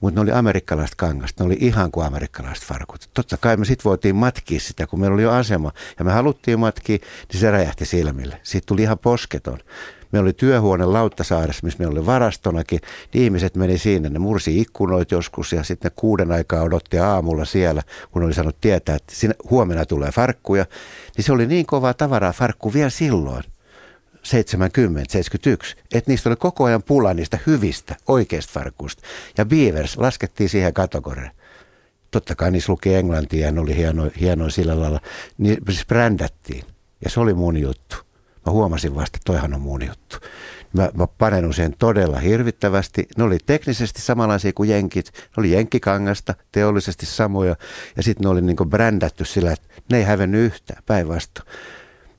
mutta 0.00 0.20
ne 0.20 0.22
oli 0.22 0.32
amerikkalaiset 0.32 0.94
kangasta, 0.94 1.44
ne 1.44 1.46
oli 1.46 1.56
ihan 1.60 1.90
kuin 1.90 2.06
amerikkalaiset 2.06 2.64
farkut. 2.64 3.10
Totta 3.14 3.36
kai 3.36 3.56
me 3.56 3.64
sitten 3.64 3.84
voitiin 3.84 4.16
matkia 4.16 4.60
sitä, 4.60 4.86
kun 4.86 5.00
meillä 5.00 5.14
oli 5.14 5.22
jo 5.22 5.30
asema 5.30 5.72
ja 5.98 6.04
me 6.04 6.12
haluttiin 6.12 6.60
matkia, 6.60 6.98
niin 7.32 7.40
se 7.40 7.50
räjähti 7.50 7.84
silmille. 7.84 8.40
Siitä 8.42 8.66
tuli 8.66 8.82
ihan 8.82 8.98
posketon. 8.98 9.58
Meillä 10.12 10.26
oli 10.26 10.32
työhuone 10.32 10.84
Lauttasaaressa, 10.84 11.64
missä 11.64 11.78
meillä 11.78 11.92
oli 11.92 12.06
varastonakin. 12.06 12.80
Niin 13.14 13.24
ihmiset 13.24 13.56
meni 13.56 13.78
siinä, 13.78 14.08
ne 14.08 14.18
mursi 14.18 14.60
ikkunoit 14.60 15.10
joskus 15.10 15.52
ja 15.52 15.62
sitten 15.62 15.90
kuuden 15.94 16.32
aikaa 16.32 16.62
odotti 16.62 16.98
aamulla 16.98 17.44
siellä, 17.44 17.82
kun 18.10 18.22
oli 18.22 18.34
saanut 18.34 18.60
tietää, 18.60 18.96
että 18.96 19.14
siinä 19.14 19.34
huomenna 19.50 19.86
tulee 19.86 20.10
farkkuja. 20.10 20.66
Niin 21.16 21.24
se 21.24 21.32
oli 21.32 21.46
niin 21.46 21.66
kovaa 21.66 21.94
tavaraa 21.94 22.32
farkku 22.32 22.72
vielä 22.72 22.90
silloin. 22.90 23.42
70, 24.22 25.12
71, 25.12 25.76
että 25.94 26.10
niistä 26.10 26.28
oli 26.28 26.36
koko 26.36 26.64
ajan 26.64 26.82
pula 26.82 27.14
niistä 27.14 27.38
hyvistä, 27.46 27.96
oikeista 28.08 28.52
farkuista. 28.52 29.02
Ja 29.38 29.44
Beavers 29.44 29.96
laskettiin 29.96 30.48
siihen 30.48 30.74
kategoriaan. 30.74 31.34
Totta 32.10 32.34
kai 32.34 32.50
niissä 32.50 32.72
luki 32.72 32.94
englantia 32.94 33.46
ja 33.46 33.52
ne 33.52 33.60
oli 33.60 33.76
hienoja 33.76 34.10
hieno 34.20 34.50
sillä 34.50 34.80
lailla. 34.80 35.00
Niin 35.38 35.58
siis 35.66 35.86
brändättiin. 35.86 36.64
Ja 37.04 37.10
se 37.10 37.20
oli 37.20 37.34
mun 37.34 37.56
juttu. 37.56 37.96
Mä 38.50 38.54
huomasin 38.54 38.94
vasta, 38.94 39.16
että 39.16 39.32
toihan 39.32 39.54
on 39.54 39.60
mun 39.60 39.86
juttu. 39.86 40.16
Mä, 40.72 40.88
mä 40.94 41.06
panenun 41.06 41.54
sen 41.54 41.74
todella 41.78 42.18
hirvittävästi. 42.18 43.08
Ne 43.16 43.24
oli 43.24 43.38
teknisesti 43.46 44.02
samanlaisia 44.02 44.52
kuin 44.52 44.70
jenkit. 44.70 45.10
Ne 45.14 45.22
oli 45.36 45.50
jenkkikangasta, 45.50 46.34
teollisesti 46.52 47.06
samoja. 47.06 47.56
Ja 47.96 48.02
sitten 48.02 48.24
ne 48.24 48.28
oli 48.28 48.40
niinku 48.40 48.64
brändätty 48.64 49.24
sillä, 49.24 49.52
että 49.52 49.68
ne 49.90 49.98
ei 49.98 50.04
hävennyt 50.04 50.40
yhtään, 50.40 50.82
päinvastoin. 50.86 51.48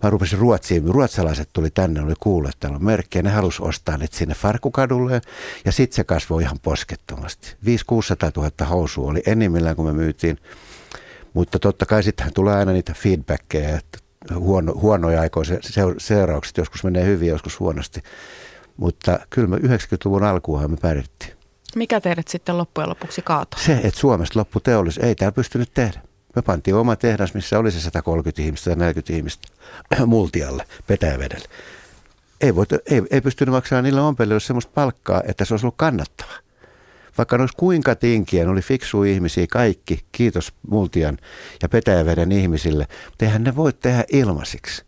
Mä 0.03 0.09
rupesin 0.09 0.39
Ruotsiin, 0.39 0.87
ruotsalaiset 0.87 1.49
tuli 1.53 1.69
tänne, 1.69 1.99
ne 1.99 2.05
oli 2.05 2.13
kuullut, 2.19 2.49
että 2.49 2.59
täällä 2.59 2.75
on 2.75 2.85
merkkejä, 2.85 3.23
ne 3.23 3.29
halusi 3.29 3.63
ostaa 3.63 3.97
ne 3.97 4.07
sinne 4.11 4.35
Farkukadulle 4.35 5.21
ja 5.65 5.71
sitten 5.71 5.95
se 5.95 6.03
kasvoi 6.03 6.41
ihan 6.41 6.59
poskettomasti. 6.59 7.55
500 7.65 8.31
000 8.35 8.65
housua 8.69 9.11
oli 9.11 9.23
enimmillään, 9.25 9.75
kun 9.75 9.85
me 9.85 9.93
myytiin, 9.93 10.37
mutta 11.33 11.59
totta 11.59 11.85
kai 11.85 12.03
sittenhän 12.03 12.33
tulee 12.33 12.55
aina 12.55 12.71
niitä 12.71 12.93
feedbackkejä, 12.93 13.77
että 13.77 14.10
huono, 14.35 14.73
huonoja 14.75 15.21
aikoja 15.21 15.45
se, 15.45 15.59
se, 15.61 15.81
seuraukset, 15.97 16.57
joskus 16.57 16.83
menee 16.83 17.05
hyvin, 17.05 17.29
joskus 17.29 17.59
huonosti. 17.59 18.01
Mutta 18.77 19.19
kyllä 19.29 19.47
me 19.47 19.57
90-luvun 19.57 20.23
alkuunhan 20.23 20.71
me 20.71 20.77
pärjättiin. 20.77 21.33
Mikä 21.75 22.01
teidät 22.01 22.27
sitten 22.27 22.57
loppujen 22.57 22.89
lopuksi 22.89 23.21
kaatoi? 23.21 23.59
Se, 23.59 23.73
että 23.73 23.99
Suomesta 23.99 24.39
loppu 24.39 24.59
teollisuus, 24.59 25.05
ei 25.05 25.15
täällä 25.15 25.31
pystynyt 25.31 25.73
tehdä. 25.73 26.01
Me 26.35 26.41
pantiin 26.41 26.75
oma 26.75 26.95
tehdas, 26.95 27.33
missä 27.33 27.59
oli 27.59 27.71
se 27.71 27.79
130 27.79 28.41
ihmistä 28.41 28.69
tai 28.69 28.75
40 28.79 29.13
ihmistä 29.13 29.47
multialle, 30.05 30.65
Petäjävedelle. 30.87 31.47
Ei, 32.41 32.55
voitu, 32.55 32.75
ei, 32.85 33.01
ei 33.11 33.21
pystynyt 33.21 33.53
maksamaan 33.53 33.83
niille 33.83 34.01
ompelijoille 34.01 34.39
sellaista 34.39 34.71
palkkaa, 34.75 35.21
että 35.27 35.45
se 35.45 35.53
olisi 35.53 35.65
ollut 35.65 35.77
kannattava. 35.77 36.31
Vaikka 37.17 37.37
ne 37.37 37.41
olisi 37.41 37.57
kuinka 37.57 37.95
tinkiä, 37.95 38.43
ne 38.43 38.51
oli 38.51 38.61
fiksuja 38.61 39.11
ihmisiä 39.11 39.45
kaikki, 39.51 39.99
kiitos 40.11 40.53
Multian 40.69 41.17
ja 41.61 41.69
Petäjäveden 41.69 42.31
ihmisille, 42.31 42.87
mutta 43.05 43.25
eihän 43.25 43.43
ne 43.43 43.55
voi 43.55 43.73
tehdä 43.73 44.03
ilmaisiksi. 44.11 44.83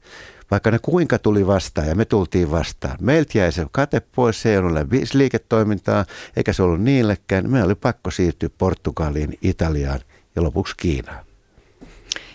Vaikka 0.51 0.71
ne 0.71 0.79
kuinka 0.79 1.19
tuli 1.19 1.47
vastaan 1.47 1.87
ja 1.87 1.95
me 1.95 2.05
tultiin 2.05 2.51
vastaan. 2.51 2.97
Meiltä 3.01 3.37
jäi 3.37 3.51
se 3.51 3.65
kate 3.71 4.01
pois, 4.15 4.41
se 4.41 4.51
ei 4.51 4.57
ollut 4.57 4.73
liiketoimintaa, 5.13 6.05
eikä 6.35 6.53
se 6.53 6.63
ollut 6.63 6.81
niillekään. 6.81 7.49
Meillä 7.49 7.65
oli 7.65 7.75
pakko 7.75 8.11
siirtyä 8.11 8.49
Portugaliin, 8.57 9.37
Italiaan 9.41 9.99
ja 10.35 10.43
lopuksi 10.43 10.73
Kiinaan. 10.77 11.32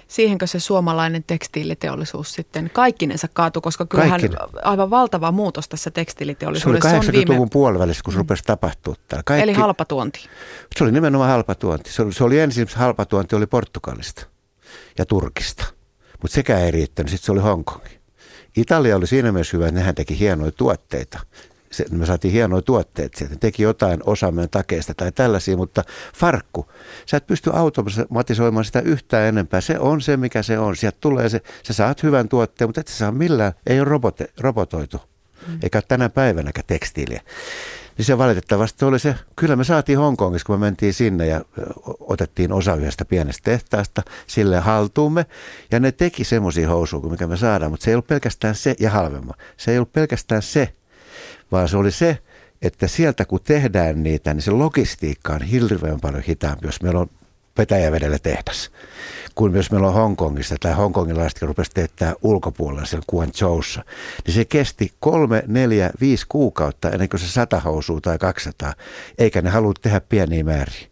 Siihenkö 0.08 0.46
se 0.46 0.60
suomalainen 0.60 1.24
tekstiiliteollisuus 1.26 2.32
sitten 2.34 2.70
kaikkinensa 2.72 3.28
kaatui, 3.32 3.62
koska 3.62 3.86
kyllähän 3.86 4.20
Kaikki. 4.20 4.36
aivan 4.62 4.90
valtava 4.90 5.32
muutos 5.32 5.68
tässä 5.68 5.82
Se 5.82 5.88
oli 5.88 5.94
tekstiiliteollisuudessa 5.94 6.88
on 6.88 7.02
80-luvun 7.02 7.26
viime... 7.28 7.48
puolivälissä, 7.52 8.02
kun 8.04 8.12
se 8.12 8.18
rupesi 8.18 8.42
tapahtua 8.44 8.94
täällä. 9.08 9.22
Kaikki, 9.26 9.42
Eli 9.42 9.52
halpa 9.52 9.84
tuonti. 9.84 10.28
Se 10.76 10.84
oli 10.84 10.92
nimenomaan 10.92 11.30
halpatuonti. 11.30 11.92
Se 11.92 12.02
oli, 12.02 12.12
se 12.12 12.24
oli 12.24 12.40
ensin 12.40 12.66
halpa 12.74 13.04
tuonti 13.04 13.36
oli 13.36 13.46
Portugalista 13.46 14.26
ja 14.98 15.06
Turkista, 15.06 15.64
mutta 16.22 16.34
sekään 16.34 16.62
ei 16.62 16.70
riittänyt. 16.70 17.10
Sitten 17.10 17.26
se 17.26 17.32
oli 17.32 17.40
Hongkongi. 17.40 17.98
Italia 18.56 18.96
oli 18.96 19.06
siinä 19.06 19.32
mielessä 19.32 19.56
hyvä, 19.56 19.68
että 19.68 19.80
nehän 19.80 19.94
teki 19.94 20.18
hienoja 20.18 20.52
tuotteita. 20.52 21.18
Se, 21.70 21.84
me 21.90 22.06
saatiin 22.06 22.32
hienoja 22.32 22.62
tuotteita 22.62 23.18
sieltä. 23.18 23.34
Ne 23.34 23.38
teki 23.38 23.62
jotain 23.62 24.00
osa 24.04 24.30
meidän 24.30 24.50
takeista 24.50 24.94
tai 24.94 25.12
tällaisia, 25.12 25.56
mutta 25.56 25.84
farkku, 26.14 26.66
sä 27.06 27.16
et 27.16 27.26
pysty 27.26 27.50
automatisoimaan 27.52 28.64
sitä 28.64 28.80
yhtään 28.80 29.28
enempää. 29.28 29.60
Se 29.60 29.78
on 29.78 30.00
se, 30.00 30.16
mikä 30.16 30.42
se 30.42 30.58
on. 30.58 30.76
Sieltä 30.76 30.98
tulee 31.00 31.28
se, 31.28 31.40
sä 31.62 31.72
saat 31.72 32.02
hyvän 32.02 32.28
tuotteen, 32.28 32.68
mutta 32.68 32.80
et 32.80 32.88
sä 32.88 32.96
saa 32.96 33.12
millään, 33.12 33.52
ei 33.66 33.80
ole 33.80 33.88
robote, 33.88 34.28
robotoitu. 34.40 35.00
Mm. 35.46 35.58
Eikä 35.62 35.78
ole 35.78 35.84
tänä 35.88 36.08
päivänäkään 36.08 36.66
tekstiiliä. 36.66 37.20
Niin 37.98 38.06
se 38.06 38.18
valitettavasti 38.18 38.84
oli 38.84 38.98
se, 38.98 39.14
kyllä 39.36 39.56
me 39.56 39.64
saatiin 39.64 39.98
Hongkongissa, 39.98 40.46
kun 40.46 40.54
me 40.54 40.66
mentiin 40.66 40.94
sinne 40.94 41.26
ja 41.26 41.44
otettiin 42.00 42.52
osa 42.52 42.74
yhdestä 42.74 43.04
pienestä 43.04 43.50
tehtaasta 43.50 44.02
sille 44.26 44.60
haltuumme. 44.60 45.26
Ja 45.70 45.80
ne 45.80 45.92
teki 45.92 46.24
semmoisia 46.24 46.68
housuja 46.68 47.08
mikä 47.08 47.26
me 47.26 47.36
saadaan, 47.36 47.70
mutta 47.70 47.84
se 47.84 47.90
ei 47.90 47.94
ollut 47.94 48.06
pelkästään 48.06 48.54
se 48.54 48.74
ja 48.80 48.90
halvemma. 48.90 49.34
Se 49.56 49.70
ei 49.70 49.78
ollut 49.78 49.92
pelkästään 49.92 50.42
se, 50.42 50.72
vaan 51.52 51.68
se 51.68 51.76
oli 51.76 51.90
se, 51.90 52.18
että 52.62 52.86
sieltä 52.86 53.24
kun 53.24 53.40
tehdään 53.44 54.02
niitä, 54.02 54.34
niin 54.34 54.42
se 54.42 54.50
logistiikka 54.50 55.32
on 55.32 55.42
hirveän 55.42 56.00
paljon 56.00 56.22
hitaampi, 56.22 56.66
jos 56.66 56.82
meillä 56.82 57.00
on 57.00 57.10
Petäjävedellä 57.58 58.18
tehdas, 58.18 58.70
kuin 59.34 59.54
jos 59.54 59.70
meillä 59.70 59.88
on 59.88 59.94
Hongkongissa 59.94 60.56
tai 60.60 60.72
hongkongilaiset 60.72 61.42
rupesi 61.42 61.70
teettää 61.74 62.14
ulkopuolella 62.22 62.84
siellä 62.84 63.04
Guangzhoussa, 63.10 63.84
niin 64.26 64.34
se 64.34 64.44
kesti 64.44 64.92
kolme, 65.00 65.42
neljä, 65.46 65.90
viisi 66.00 66.26
kuukautta 66.28 66.90
ennen 66.90 67.08
kuin 67.08 67.20
se 67.20 67.28
sata 67.28 67.60
housua 67.60 68.00
tai 68.00 68.18
200, 68.18 68.74
eikä 69.18 69.42
ne 69.42 69.50
halua 69.50 69.72
tehdä 69.80 70.00
pieniä 70.00 70.44
määriä. 70.44 70.88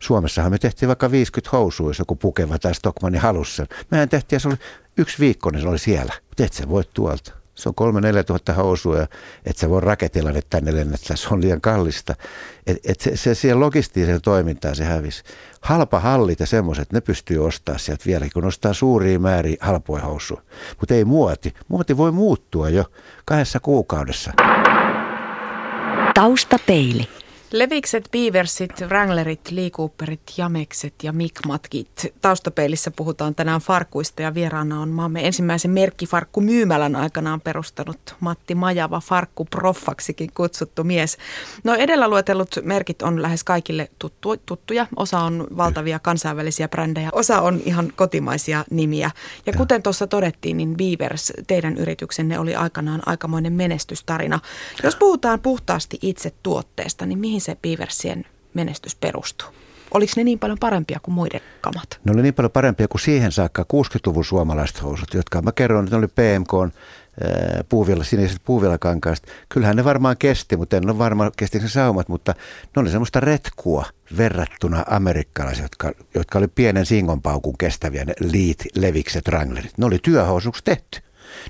Suomessahan 0.00 0.52
me 0.52 0.58
tehtiin 0.58 0.88
vaikka 0.88 1.10
50 1.10 1.56
housua, 1.56 1.90
jos 1.90 1.98
joku 1.98 2.16
pukeva 2.16 2.58
tai 2.58 2.74
Stockmanni 2.74 3.18
halusi 3.18 3.56
sen. 3.56 3.66
Mehän 3.90 4.08
tehtiin 4.08 4.40
se 4.40 4.48
oli 4.48 4.56
yksi 4.96 5.18
viikko, 5.18 5.50
niin 5.50 5.62
se 5.62 5.68
oli 5.68 5.78
siellä. 5.78 6.12
Mutta 6.28 6.44
et 6.44 6.52
sä 6.52 6.68
voi 6.68 6.82
tuolta. 6.94 7.43
Se 7.54 7.68
on 7.68 7.74
kolme, 7.74 8.00
neljä 8.00 8.24
tuhatta 8.24 8.52
housua 8.52 8.98
ja 8.98 9.06
et 9.44 9.56
sä 9.56 9.70
voi 9.70 9.80
raketilla 9.80 10.32
ne 10.32 10.40
tänne 10.50 10.74
lennättää, 10.74 11.16
se 11.16 11.28
on 11.30 11.40
liian 11.40 11.60
kallista. 11.60 12.14
Et, 12.66 12.78
et 12.84 13.00
se, 13.00 13.16
se 13.16 13.34
siihen 13.34 13.60
logistiiseen 13.60 14.20
toimintaan 14.22 14.76
se 14.76 14.84
hävisi. 14.84 15.22
Halpa 15.60 16.00
hallit 16.00 16.40
ja 16.40 16.46
semmoiset, 16.46 16.92
ne 16.92 17.00
pystyy 17.00 17.46
ostamaan 17.46 17.80
sieltä 17.80 18.04
vieläkin, 18.06 18.32
kun 18.32 18.44
ostaa 18.44 18.72
suuria 18.72 19.18
määriä 19.18 19.56
halpoja 19.60 20.02
housuja. 20.02 20.42
Mutta 20.80 20.94
ei 20.94 21.04
muoti. 21.04 21.54
Muoti 21.68 21.96
voi 21.96 22.12
muuttua 22.12 22.68
jo 22.68 22.84
kahdessa 23.24 23.60
kuukaudessa. 23.60 24.32
Taustapeili. 26.14 27.08
Levikset, 27.52 28.08
Beaversit, 28.12 28.72
Wranglerit, 28.86 29.50
Lee 29.50 29.70
Cooperit, 29.70 30.20
Jamekset 30.36 30.94
ja 31.02 31.12
Mikmatkit. 31.12 32.12
Taustapeilissä 32.20 32.90
puhutaan 32.90 33.34
tänään 33.34 33.60
farkuista 33.60 34.22
ja 34.22 34.34
vieraana 34.34 34.80
on 34.80 34.88
maamme 34.88 35.26
ensimmäisen 35.26 35.70
merkkifarkku 35.70 36.40
myymälän 36.40 36.96
aikanaan 36.96 37.40
perustanut 37.40 38.16
Matti 38.20 38.54
Majava, 38.54 39.00
farkku 39.00 39.44
proffaksikin 39.44 40.30
kutsuttu 40.34 40.84
mies. 40.84 41.18
No 41.64 41.74
edellä 41.74 42.08
luetellut 42.08 42.58
merkit 42.62 43.02
on 43.02 43.22
lähes 43.22 43.44
kaikille 43.44 43.90
tuttu, 43.98 44.36
tuttuja. 44.46 44.86
Osa 44.96 45.18
on 45.20 45.46
valtavia 45.56 45.98
kansainvälisiä 45.98 46.68
brändejä, 46.68 47.08
osa 47.12 47.40
on 47.40 47.60
ihan 47.64 47.92
kotimaisia 47.96 48.64
nimiä. 48.70 49.10
Ja 49.46 49.52
kuten 49.52 49.82
tuossa 49.82 50.06
todettiin, 50.06 50.56
niin 50.56 50.76
Beavers, 50.76 51.32
teidän 51.46 51.76
yrityksenne 51.76 52.38
oli 52.38 52.54
aikanaan 52.54 53.02
aikamoinen 53.06 53.52
menestystarina. 53.52 54.40
Jos 54.82 54.96
puhutaan 54.96 55.40
puhtaasti 55.40 55.98
itse 56.02 56.32
tuotteesta, 56.42 57.06
niin 57.06 57.18
mihin 57.18 57.33
se 57.40 57.56
Beaversien 57.62 58.24
menestys 58.54 58.96
perustuu? 58.96 59.48
Oliko 59.90 60.12
ne 60.16 60.24
niin 60.24 60.38
paljon 60.38 60.58
parempia 60.60 61.00
kuin 61.02 61.14
muiden 61.14 61.40
kamat? 61.60 62.00
Ne 62.04 62.12
oli 62.12 62.22
niin 62.22 62.34
paljon 62.34 62.50
parempia 62.50 62.88
kuin 62.88 63.00
siihen 63.00 63.32
saakka 63.32 63.62
60-luvun 63.62 64.24
suomalaiset 64.24 64.82
housut, 64.82 65.14
jotka 65.14 65.42
mä 65.42 65.52
kerron, 65.52 65.84
että 65.84 65.96
ne 65.96 65.98
oli 65.98 66.08
PMK 66.08 66.74
puuvilla, 67.68 68.04
siniset 68.04 68.40
puuvillakankaista. 68.44 69.28
Kyllähän 69.48 69.76
ne 69.76 69.84
varmaan 69.84 70.16
kesti, 70.18 70.56
mutta 70.56 70.76
en 70.76 70.90
ole 70.90 70.98
varma 70.98 71.30
ne 71.52 71.68
saumat, 71.68 72.08
mutta 72.08 72.34
ne 72.76 72.82
oli 72.82 72.90
semmoista 72.90 73.20
retkua 73.20 73.84
verrattuna 74.16 74.84
amerikkalaisiin, 74.90 75.64
jotka, 75.64 75.92
jotka 76.14 76.38
oli 76.38 76.48
pienen 76.48 76.86
singonpaukun 76.86 77.58
kestäviä, 77.58 78.04
ne 78.04 78.14
liit, 78.20 78.64
levikset, 78.74 79.28
wranglerit. 79.28 79.78
Ne 79.78 79.86
oli 79.86 79.98
työhousuksi 80.02 80.64
tehty. 80.64 81.00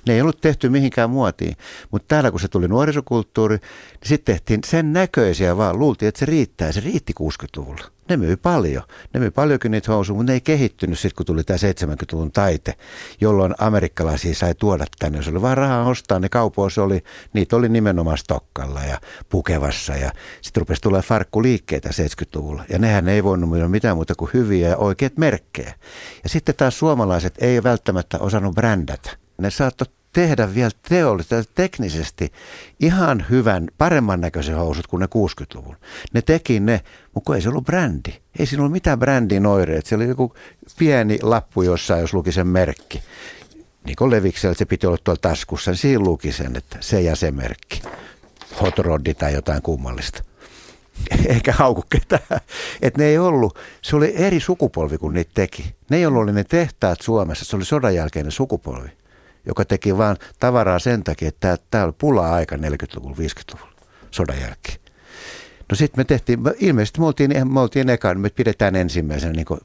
Ne 0.07 0.15
ei 0.15 0.21
ollut 0.21 0.41
tehty 0.41 0.69
mihinkään 0.69 1.11
muotiin, 1.11 1.57
mutta 1.91 2.09
täällä 2.09 2.31
kun 2.31 2.41
se 2.41 2.49
tuli 2.49 2.69
nuorisokulttuuri, 2.69 3.57
niin 3.57 4.09
sitten 4.09 4.35
tehtiin 4.35 4.61
sen 4.67 4.93
näköisiä 4.93 5.57
vaan. 5.57 5.79
Luultiin, 5.79 6.09
että 6.09 6.19
se 6.19 6.27
riittää. 6.27 6.73
Se 6.73 6.81
riitti 6.81 7.13
60-luvulla. 7.21 7.95
Ne 8.09 8.17
myi 8.17 8.37
paljon. 8.37 8.83
Ne 9.15 9.21
myi 9.21 9.31
paljonkin 9.31 9.71
niitä 9.71 9.93
housuja, 9.93 10.17
mutta 10.17 10.31
ne 10.31 10.35
ei 10.35 10.41
kehittynyt 10.41 10.99
sitten, 10.99 11.17
kun 11.17 11.27
tuli 11.27 11.45
tämä 11.45 11.57
70-luvun 11.57 12.33
taite, 12.33 12.75
jolloin 13.21 13.55
amerikkalaisia 13.59 14.35
sai 14.35 14.55
tuoda 14.55 14.85
tänne. 14.99 15.23
Se 15.23 15.31
oli 15.31 15.43
vain 15.43 15.57
rahaa 15.57 15.89
ostaa, 15.89 16.19
ne 16.19 16.29
kaupoissa 16.29 16.83
oli, 16.83 17.05
niitä 17.33 17.57
oli 17.57 17.69
nimenomaan 17.69 18.19
Stokkalla 18.19 18.81
ja 18.83 19.01
Pukevassa 19.29 19.93
ja 19.93 20.13
sitten 20.43 20.61
rupesi 20.61 20.83
tulla 20.83 21.03
farkkuliikkeitä 21.03 21.89
70-luvulla. 21.89 22.65
Ja 22.69 22.79
nehän 22.79 23.09
ei 23.09 23.25
voinut 23.25 23.51
myydä 23.51 23.69
mitään 23.69 23.97
muuta 23.97 24.15
kuin 24.15 24.31
hyviä 24.35 24.69
ja 24.69 24.77
oikeat 24.77 25.17
merkkejä. 25.17 25.75
Ja 26.23 26.29
sitten 26.29 26.55
taas 26.55 26.79
suomalaiset 26.79 27.35
ei 27.39 27.63
välttämättä 27.63 28.19
osannut 28.19 28.55
brändätä 28.55 29.24
saattoi 29.51 29.87
tehdä 30.15 30.55
vielä 30.55 30.71
teollisesti 30.89 31.53
teknisesti 31.55 32.33
ihan 32.81 33.27
hyvän, 33.31 33.69
paremman 33.79 34.21
näköisen 34.21 34.57
housut 34.57 34.87
kuin 34.87 35.01
ne 35.01 35.07
60-luvun. 35.07 35.77
Ne 36.13 36.23
teki 36.23 36.61
ne, 36.61 36.81
mutta 37.15 37.35
ei 37.35 37.43
se 37.43 37.49
ollut 37.49 37.65
brändi. 37.65 38.11
Ei 38.39 38.47
siinä 38.47 38.63
ollut 38.63 38.73
mitään 38.73 38.99
brändin 38.99 39.47
oireet. 39.47 39.87
Se 39.87 39.95
oli 39.95 40.09
joku 40.09 40.35
pieni 40.79 41.19
lappu 41.23 41.63
jossain, 41.63 42.01
jos 42.01 42.15
luki 42.15 42.33
sen 42.33 42.47
merkki. 42.47 43.03
Niin 43.85 43.97
kuin 43.97 44.11
Leviksellä 44.11 44.55
se 44.55 44.65
piti 44.65 44.87
olla 44.87 44.99
tuolla 45.05 45.21
taskussa, 45.23 45.71
niin 45.71 45.79
siinä 45.79 46.05
luki 46.05 46.33
sen, 46.33 46.57
että 46.57 46.79
se 46.81 47.01
ja 47.01 47.17
se 47.17 47.31
merkki. 47.31 47.83
Hot 48.61 48.79
roddi 48.79 49.15
tai 49.15 49.33
jotain 49.33 49.63
kummallista. 49.63 50.25
Eikä 51.35 51.53
hauku 51.53 51.85
ketään. 51.91 52.41
Että 52.83 53.01
ne 53.01 53.07
ei 53.07 53.19
ollut, 53.19 53.59
se 53.83 53.97
oli 53.97 54.13
eri 54.17 54.41
sukupolvi 54.41 54.99
kuin 54.99 55.15
niitä 55.15 55.31
teki. 55.35 55.75
Ne 55.91 55.97
ei 55.97 56.07
ollut 56.07 56.35
ne 56.35 56.45
tehtaat 56.45 57.01
Suomessa, 57.01 57.45
se 57.45 57.57
oli 57.57 57.65
sodan 57.65 57.95
jälkeinen 57.95 58.33
sukupolvi 58.33 58.91
joka 59.47 59.65
teki 59.65 59.97
vaan 59.99 60.17
tavaraa 60.41 60.79
sen 60.79 61.05
takia, 61.05 61.29
että 61.29 61.59
tämä 61.71 61.85
oli 61.85 61.93
pula-aika 61.99 62.57
40-luvulla, 62.57 63.17
50-luvulla, 63.17 63.77
sodan 64.11 64.41
jälkeen. 64.41 64.79
No 65.71 65.77
sitten 65.77 66.01
me 66.01 66.05
tehtiin, 66.05 66.39
ilmeisesti 66.59 67.01
me 67.01 67.07
oltiin, 67.07 67.49
me 67.53 67.61
oltiin 67.61 67.91
eka, 67.91 68.15
me 68.15 68.31
pidetään 68.31 68.77
ensimmäisenä, 68.77 69.33
niin 69.33 69.47
kuin 69.47 69.61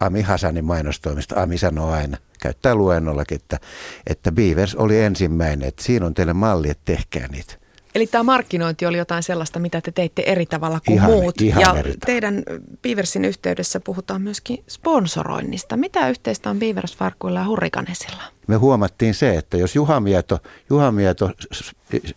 Ami 0.00 0.22
Hasanin 0.22 0.64
mainostoimista, 0.64 1.42
Ami 1.42 1.58
sanoo 1.58 1.90
aina, 1.90 2.16
käyttää 2.40 2.74
luennollakin, 2.74 3.36
että, 3.36 3.60
että 4.06 4.32
Beavers 4.32 4.74
oli 4.74 5.00
ensimmäinen, 5.00 5.68
että 5.68 5.82
siinä 5.82 6.06
on 6.06 6.14
teille 6.14 6.32
malli, 6.32 6.70
että 6.70 6.82
tehkää 6.84 7.28
niitä. 7.28 7.61
Eli 7.94 8.06
tämä 8.06 8.24
markkinointi 8.24 8.86
oli 8.86 8.98
jotain 8.98 9.22
sellaista, 9.22 9.58
mitä 9.58 9.80
te 9.80 9.90
teitte 9.90 10.22
eri 10.26 10.46
tavalla 10.46 10.80
kuin 10.86 10.94
ihan, 10.94 11.10
muut. 11.10 11.40
Ihan 11.40 11.60
ja 11.60 11.74
eri 11.78 11.94
teidän 12.06 12.42
Beaversin 12.82 13.24
yhteydessä 13.24 13.80
puhutaan 13.80 14.22
myöskin 14.22 14.64
sponsoroinnista. 14.68 15.76
Mitä 15.76 16.08
yhteistä 16.08 16.50
on 16.50 16.58
Beavers-farkkuilla 16.58 17.38
ja 17.38 17.46
hurrikanesilla? 17.46 18.22
Me 18.46 18.56
huomattiin 18.56 19.14
se, 19.14 19.36
että 19.36 19.56
jos 19.56 19.74
Juha 19.76 20.00
Mieto, 20.00 20.38
Juha 20.70 20.92
Mieto 20.92 21.30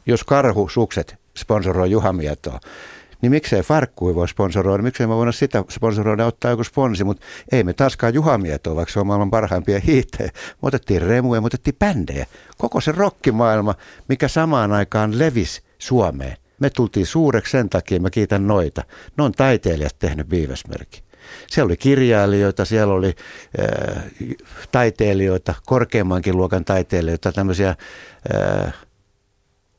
jos 0.05 0.23
Karhu 0.23 0.69
Sukset 0.69 1.15
sponsoroi 1.37 1.91
Juha 1.91 2.13
Mietoa, 2.13 2.59
niin 3.21 3.31
miksei 3.31 3.61
farkkui 3.61 4.15
voi 4.15 4.27
sponsoroida, 4.27 4.83
miksei 4.83 5.07
me 5.07 5.15
voida 5.15 5.31
sitä 5.31 5.63
sponsoroida 5.69 6.25
ottaa 6.25 6.51
joku 6.51 6.63
sponsi, 6.63 7.03
mutta 7.03 7.25
ei 7.51 7.63
me 7.63 7.73
taaskaan 7.73 8.13
Juha 8.13 8.37
Mietoa, 8.37 8.75
vaikka 8.75 8.93
se 8.93 8.99
on 8.99 9.07
maailman 9.07 9.31
parhaimpia 9.31 9.79
hiittejä. 9.79 10.29
Me 10.33 10.67
otettiin 10.67 11.01
remuja, 11.01 11.41
me 11.41 11.45
otettiin 11.45 11.75
bändejä. 11.79 12.25
Koko 12.57 12.81
se 12.81 12.91
rokkimaailma, 12.91 13.75
mikä 14.09 14.27
samaan 14.27 14.71
aikaan 14.71 15.19
levisi 15.19 15.61
Suomeen. 15.79 16.37
Me 16.59 16.69
tultiin 16.69 17.05
suureksi 17.05 17.51
sen 17.51 17.69
takia, 17.69 17.99
mä 17.99 18.09
kiitän 18.09 18.47
noita. 18.47 18.83
Ne 19.17 19.23
on 19.23 19.31
taiteilijat 19.31 19.95
tehnyt 19.99 20.29
viivesmerkki. 20.29 21.03
Siellä 21.47 21.67
oli 21.67 21.77
kirjailijoita, 21.77 22.65
siellä 22.65 22.93
oli 22.93 23.15
äh, 23.59 24.03
taiteilijoita, 24.71 25.53
korkeammankin 25.65 26.37
luokan 26.37 26.65
taiteilijoita, 26.65 27.31
tämmöisiä 27.31 27.69
äh, 27.69 28.73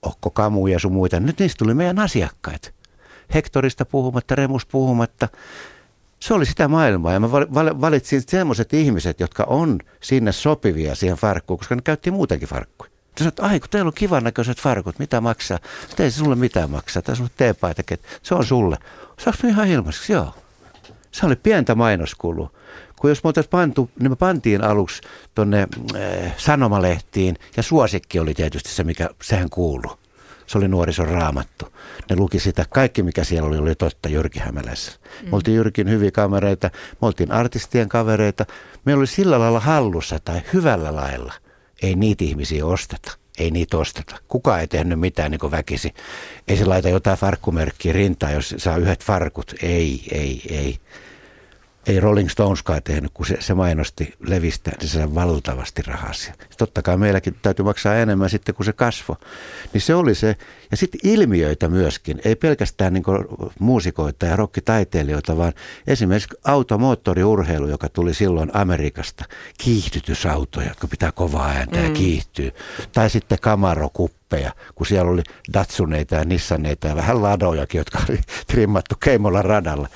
Okko 0.03 0.31
Kamuja 0.31 0.73
ja 0.73 0.79
sun 0.79 0.93
muita. 0.93 1.21
Nyt 1.21 1.39
niistä 1.39 1.59
tuli 1.59 1.75
meidän 1.75 1.99
asiakkaita. 1.99 2.71
Hektorista 3.35 3.85
puhumatta, 3.85 4.35
Remus 4.35 4.67
puhumatta. 4.67 5.29
Se 6.21 6.35
oli 6.35 6.47
sitä 6.47 6.69
maailmaa 6.69 7.13
ja 7.13 7.21
mä 7.21 7.31
valitsin 7.81 8.23
semmoiset 8.27 8.75
ihmiset, 8.75 9.21
jotka 9.21 9.45
on 9.45 9.79
sinne 10.01 10.33
sopivia 10.33 10.95
siihen 10.95 11.17
farkkuun, 11.17 11.59
koska 11.59 11.75
ne 11.75 11.83
käytti 11.85 12.11
muutenkin 12.11 12.49
farkkuja. 12.49 12.91
Sanoit, 13.19 13.33
että 13.33 13.43
ai 13.43 13.61
kun 13.61 13.69
teillä 13.71 13.89
on 13.89 13.95
kivan 13.95 14.25
näköiset 14.25 14.61
farkut, 14.61 14.99
mitä 14.99 15.21
maksaa? 15.21 15.59
Ei 15.99 16.11
se 16.11 16.17
sulle 16.17 16.37
mitään 16.37 16.71
maksaa, 16.71 17.03
tässä 17.03 17.25
on 17.25 17.31
teepaitakin, 17.37 17.99
se 18.23 18.35
on 18.35 18.45
sulle. 18.45 18.79
Saanko 19.19 19.47
ihan 19.47 19.69
ilmaiseksi? 19.69 20.13
Joo. 20.13 20.35
Se 21.13 21.27
oli 21.27 21.37
pientä 21.37 21.75
mainoskulua. 21.75 22.51
Kun 22.97 23.11
jos 23.11 23.25
me 23.25 23.29
oltaisiin 23.29 23.51
pantu, 23.51 23.91
niin 24.01 24.13
me 24.13 24.17
pantiin 24.17 24.65
aluksi 24.65 25.03
tuonne 25.35 25.67
äh, 25.95 26.35
sanomalehtiin 26.37 27.37
ja 27.57 27.63
suosikki 27.63 28.19
oli 28.19 28.35
tietysti 28.35 28.71
se, 28.71 28.85
mikä 28.85 29.11
sehän 29.23 29.51
kuuluu. 29.51 29.99
Se 30.47 30.59
oli 30.59 30.69
nuorison 30.69 31.09
raamattu. 31.09 31.67
Ne 32.11 32.17
luki 32.17 32.41
sitä, 32.41 32.65
kaikki 32.71 33.03
mikä 33.03 33.25
siellä 33.25 33.49
oli, 33.49 33.59
oli 33.59 33.75
totta 33.75 34.09
Jyrki 34.09 34.39
Hämälässä. 34.39 34.93
Mm. 34.93 35.31
Me 35.31 35.37
oltiin 35.37 35.57
Jyrkin 35.57 35.91
hyviä 35.91 36.11
kavereita, 36.11 36.71
me 37.03 37.07
oltiin 37.07 37.33
artistien 37.33 37.89
kavereita. 37.89 38.47
Me 38.85 38.95
oli 38.95 39.07
sillä 39.07 39.39
lailla 39.39 39.61
hallussa 39.61 40.19
tai 40.25 40.43
hyvällä 40.53 40.95
lailla. 40.95 41.33
Ei 41.83 41.95
niitä 41.95 42.25
ihmisiä 42.25 42.67
osteta. 42.67 43.13
Ei 43.39 43.51
niitä 43.51 43.79
osteta. 43.79 44.17
Kuka 44.29 44.59
ei 44.59 44.67
tehnyt 44.67 45.01
mitään 45.01 45.31
niin 45.31 45.51
väkisi. 45.51 45.95
Ei 46.49 46.57
se 46.57 46.65
laita 46.65 46.89
jotain 46.89 47.19
farkkumerkkiä 47.19 47.93
rintaan, 47.93 48.33
jos 48.33 48.55
saa 48.59 48.77
yhdet 48.77 49.05
farkut. 49.05 49.55
Ei, 49.63 50.09
ei, 50.13 50.43
ei 50.51 50.79
ei 51.87 52.01
Rolling 52.01 52.29
Stoneskaan 52.29 52.83
tehnyt, 52.83 53.11
kun 53.15 53.27
se, 53.27 53.37
se 53.41 53.55
mainosti 53.55 54.15
levistä, 54.21 54.73
niin 54.81 54.89
se 54.89 55.15
valtavasti 55.15 55.83
rahaa 55.83 56.13
Totta 56.59 56.83
kai 56.83 56.97
meilläkin 56.97 57.37
täytyy 57.43 57.65
maksaa 57.65 57.95
enemmän 57.95 58.31
sitten, 58.31 58.55
kun 58.55 58.65
se 58.65 58.73
kasvo. 58.73 59.17
Niin 59.73 59.81
se 59.81 59.95
oli 59.95 60.15
se. 60.15 60.37
Ja 60.71 60.77
sitten 60.77 61.01
ilmiöitä 61.05 61.69
myöskin, 61.69 62.21
ei 62.25 62.37
pelkästään 62.37 62.93
niin 62.93 63.05
muusikoita 63.59 64.27
ja 64.27 64.37
rokkitaiteilijoita, 64.37 65.37
vaan 65.37 65.53
esimerkiksi 65.87 66.29
automoottoriurheilu, 66.45 67.69
joka 67.69 67.89
tuli 67.89 68.15
silloin 68.15 68.51
Amerikasta. 68.53 69.25
Kiihdytysautoja, 69.59 70.69
jotka 70.69 70.89
pitää 70.89 71.13
kovaa 71.13 71.49
ääntä 71.49 71.79
mm. 71.79 71.85
ja 71.85 71.91
kiihtyy. 71.91 72.53
Tai 72.93 73.11
sitten 73.11 73.39
kamarokuppeja, 73.41 74.53
kun 74.75 74.87
siellä 74.87 75.11
oli 75.11 75.23
Datsuneita 75.53 76.15
ja 76.15 76.25
Nissaneita 76.25 76.89
ja 76.89 76.97
vähän 76.97 77.23
ladojakin, 77.23 77.79
jotka 77.79 77.99
oli 78.09 78.19
trimmattu 78.47 78.95
Keimolan 79.05 79.45
radalla. 79.45 79.89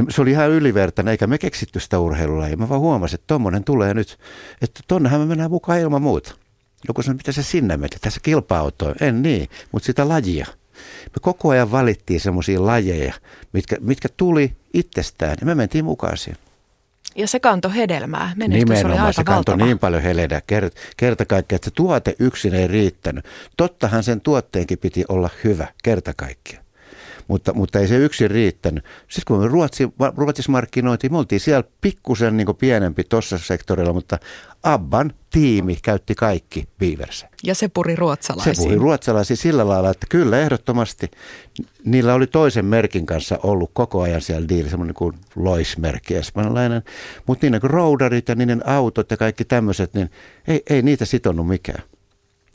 Niin 0.00 0.14
se 0.14 0.22
oli 0.22 0.30
ihan 0.30 0.50
ylivertainen, 0.50 1.12
eikä 1.12 1.26
me 1.26 1.38
keksitty 1.38 1.80
sitä 1.80 1.98
urheilulajia. 1.98 2.56
Mä 2.56 2.68
vaan 2.68 2.80
huomasin, 2.80 3.14
että 3.14 3.26
tommonen 3.26 3.64
tulee 3.64 3.94
nyt, 3.94 4.18
että 4.62 4.80
tonnehan 4.88 5.20
me 5.20 5.26
mennään 5.26 5.50
mukaan 5.50 5.80
ilman 5.80 6.02
muuta. 6.02 6.34
Joku 6.88 7.02
sanoi, 7.02 7.16
mitä 7.16 7.32
se 7.32 7.42
sinne 7.42 7.76
meni, 7.76 7.96
tässä 8.00 8.20
kilpa 8.22 8.72
En 9.00 9.22
niin, 9.22 9.48
mutta 9.72 9.86
sitä 9.86 10.08
lajia. 10.08 10.46
Me 11.04 11.20
koko 11.20 11.48
ajan 11.48 11.70
valittiin 11.70 12.20
semmoisia 12.20 12.66
lajeja, 12.66 13.14
mitkä, 13.52 13.76
mitkä 13.80 14.08
tuli 14.16 14.56
itsestään 14.74 15.36
ja 15.40 15.46
me 15.46 15.54
mentiin 15.54 15.84
mukaan 15.84 16.16
siihen. 16.16 16.40
Ja 17.16 17.28
se 17.28 17.40
kanto 17.40 17.70
hedelmää. 17.70 18.32
Menestys 18.36 18.68
Nimenomaan, 18.68 19.04
oli 19.04 19.12
se 19.12 19.24
kantoi 19.24 19.56
niin 19.56 19.78
paljon 19.78 20.02
heledää 20.02 20.40
kerta, 20.46 20.80
kerta 20.96 21.24
kaikkiaan, 21.24 21.56
että 21.56 21.70
se 21.70 21.74
tuote 21.74 22.16
yksin 22.18 22.54
ei 22.54 22.68
riittänyt. 22.68 23.24
Tottahan 23.56 24.02
sen 24.04 24.20
tuotteenkin 24.20 24.78
piti 24.78 25.04
olla 25.08 25.30
hyvä 25.44 25.66
kerta 25.82 26.12
kaikkiaan. 26.16 26.64
Mutta, 27.30 27.54
mutta 27.54 27.78
ei 27.78 27.88
se 27.88 27.96
yksin 27.96 28.30
riittänyt. 28.30 28.84
Sitten 29.08 29.22
kun 29.26 29.42
me 29.42 29.48
Ruotsi, 29.48 29.88
Ruotsissa 30.16 30.52
markkinoitiin, 30.52 31.12
me 31.12 31.18
oltiin 31.18 31.40
siellä 31.40 31.64
pikkusen 31.80 32.36
niin 32.36 32.56
pienempi 32.58 33.04
tuossa 33.04 33.38
sektorilla, 33.38 33.92
mutta 33.92 34.18
Abban 34.62 35.12
tiimi 35.30 35.78
käytti 35.82 36.14
kaikki 36.14 36.68
Beavers. 36.78 37.26
Ja 37.44 37.54
se 37.54 37.68
puri 37.68 37.96
ruotsalaisiin. 37.96 38.56
Se 38.56 38.62
puri 38.62 38.76
ruotsalaisiin 38.76 39.36
sillä 39.36 39.68
lailla, 39.68 39.90
että 39.90 40.06
kyllä 40.10 40.38
ehdottomasti 40.38 41.10
niillä 41.84 42.14
oli 42.14 42.26
toisen 42.26 42.64
merkin 42.64 43.06
kanssa 43.06 43.38
ollut 43.42 43.70
koko 43.72 44.02
ajan 44.02 44.20
siellä 44.20 44.48
diili, 44.48 44.70
semmoinen 44.70 44.94
kuin 44.94 45.14
Lois-merkki 45.36 46.14
espanjalainen. 46.14 46.82
Mutta 47.26 47.46
niin 47.50 47.60
kuin 47.60 47.70
roudarit 47.70 48.28
ja 48.28 48.34
niiden 48.34 48.68
autot 48.68 49.10
ja 49.10 49.16
kaikki 49.16 49.44
tämmöiset, 49.44 49.94
niin 49.94 50.10
ei, 50.48 50.62
ei 50.70 50.82
niitä 50.82 51.04
sitonut 51.04 51.48
mikään 51.48 51.82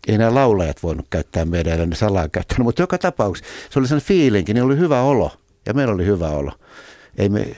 ei 0.07 0.17
nämä 0.17 0.35
laulajat 0.35 0.83
voinut 0.83 1.05
käyttää 1.09 1.45
meidän, 1.45 1.79
ja 1.79 1.85
ne 1.85 1.95
salaa 1.95 2.29
käyttänyt, 2.29 2.63
mutta 2.63 2.81
joka 2.81 2.97
tapauksessa 2.97 3.53
se 3.69 3.79
oli 3.79 3.87
sen 3.87 4.01
fiilinki, 4.01 4.53
niin 4.53 4.63
oli 4.63 4.77
hyvä 4.77 5.01
olo, 5.01 5.31
ja 5.65 5.73
meillä 5.73 5.93
oli 5.93 6.05
hyvä 6.05 6.29
olo. 6.29 6.51
Ei 7.17 7.29
me, 7.29 7.55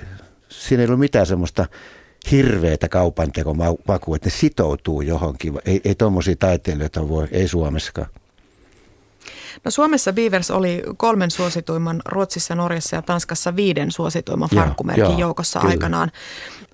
siinä 0.49 0.83
ei 0.83 0.88
ollut 0.88 0.99
mitään 0.99 1.25
semmoista 1.25 1.65
hirveätä 2.31 2.89
kaupantekomakua, 2.89 4.15
että 4.15 4.29
ne 4.29 4.31
sitoutuu 4.31 5.01
johonkin. 5.01 5.60
Ei, 5.65 5.81
ei 5.86 5.95
tuommoisia 5.95 6.36
taiteilijoita 6.39 7.10
voi, 7.10 7.27
ei 7.31 7.47
Suomessakaan. 7.47 8.10
No 9.63 9.71
Suomessa 9.71 10.13
Beavers 10.13 10.51
oli 10.51 10.83
kolmen 10.97 11.31
suosituimman, 11.31 12.01
Ruotsissa, 12.05 12.55
Norjassa 12.55 12.95
ja 12.95 13.01
Tanskassa 13.01 13.55
viiden 13.55 13.91
suosituimman 13.91 14.49
farkkumerkin 14.55 15.19
joukossa 15.19 15.60
kyllä. 15.60 15.71
aikanaan. 15.71 16.12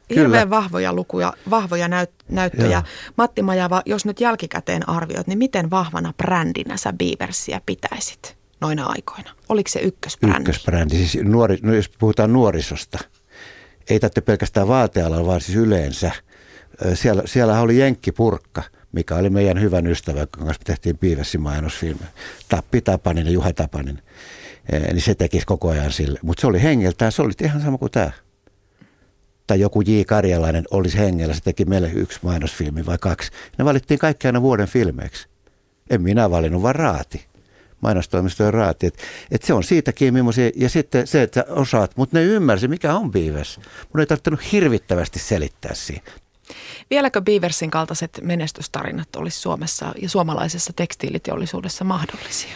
Hirveän 0.10 0.50
vahvoja 0.50 0.94
lukuja, 0.94 1.34
vahvoja 1.50 1.88
näyt, 1.88 2.10
näyttöjä. 2.30 2.72
Joo. 2.72 2.84
Matti 3.18 3.42
Majava, 3.42 3.82
jos 3.86 4.06
nyt 4.06 4.22
jälkikäteen 4.22 4.90
arvioit, 4.90 5.28
niin 5.28 5.38
miten 5.38 5.70
vahvana 5.70 6.14
brändinä 6.18 6.78
sä 6.78 6.94
Beaversia 6.94 7.62
pitäisit 7.66 8.38
noina 8.62 8.86
aikoina? 8.86 9.32
Oliko 9.50 9.70
se 9.70 9.80
ykkösbrändi? 9.80 10.40
Ykkösbrändi, 10.40 10.96
siis 10.96 11.24
nuori, 11.24 11.58
no 11.62 11.74
jos 11.74 11.90
puhutaan 11.90 12.34
nuorisosta. 12.34 13.00
Ei 13.90 14.00
tarvitse 14.00 14.22
pelkästään 14.22 14.68
vaatealalla, 14.68 15.28
vaan 15.28 15.42
siis 15.42 15.58
yleensä. 15.58 16.12
Siellä, 16.94 17.24
siellä 17.26 17.60
oli 17.60 17.80
Jenkki 17.80 18.12
Purkka, 18.12 18.64
mikä 18.92 19.16
oli 19.16 19.30
meidän 19.30 19.62
hyvän 19.62 19.88
ystävä, 19.88 20.20
jonka 20.20 20.38
kanssa 20.40 20.60
me 20.60 20.66
tehtiin 20.66 20.98
Beaversin 20.98 21.42
mainosfilmi. 21.42 22.06
Tappi 22.50 22.82
Tapanin 22.82 23.26
ja 23.26 23.32
Juha 23.32 23.54
Tapanin. 23.54 24.02
Niin 24.72 25.02
se 25.02 25.16
tekisi 25.16 25.46
koko 25.46 25.70
ajan 25.70 25.92
sille. 25.92 26.20
Mutta 26.24 26.42
se 26.42 26.48
oli 26.48 26.64
hengeltään, 26.64 27.12
se 27.12 27.22
oli 27.22 27.32
ihan 27.44 27.62
sama 27.62 27.78
kuin 27.78 27.92
tämä 27.92 28.12
tai 29.48 29.60
joku 29.60 29.82
J. 29.82 30.02
Karjalainen 30.08 30.66
olisi 30.72 30.98
hengellä, 30.98 31.34
se 31.34 31.42
teki 31.42 31.66
meille 31.66 31.92
yksi 31.94 32.20
mainosfilmi 32.22 32.86
vai 32.86 32.98
kaksi. 32.98 33.32
Ne 33.58 33.66
valittiin 33.66 34.00
kaikki 34.00 34.28
aina 34.28 34.42
vuoden 34.42 34.68
filmeiksi. 34.68 35.28
En 35.90 36.02
minä 36.02 36.32
valinnut, 36.32 36.62
vaan 36.62 36.76
raati. 36.76 37.26
Mainostoimistojen 37.82 38.54
raati. 38.54 38.88
Et, 38.88 38.98
et 39.32 39.44
se 39.44 39.54
on 39.54 39.64
siitäkin 39.64 40.14
millaisia, 40.14 40.52
ja 40.56 40.70
sitten 40.70 41.08
se, 41.08 41.22
että 41.22 41.46
osaat, 41.50 41.92
mutta 41.98 42.18
ne 42.18 42.24
ymmärsi, 42.24 42.68
mikä 42.68 42.96
on 42.96 43.12
Beavers. 43.12 43.60
Mun 43.94 44.00
ei 44.00 44.06
tarvinnut 44.06 44.52
hirvittävästi 44.52 45.20
selittää 45.20 45.74
siihen. 45.74 46.14
Vieläkö 46.90 47.22
Beaversin 47.22 47.72
kaltaiset 47.72 48.20
menestystarinat 48.22 49.16
olisi 49.16 49.40
Suomessa 49.40 49.94
ja 50.02 50.10
suomalaisessa 50.10 50.74
tekstiiliteollisuudessa 50.76 51.84
mahdollisia? 51.84 52.56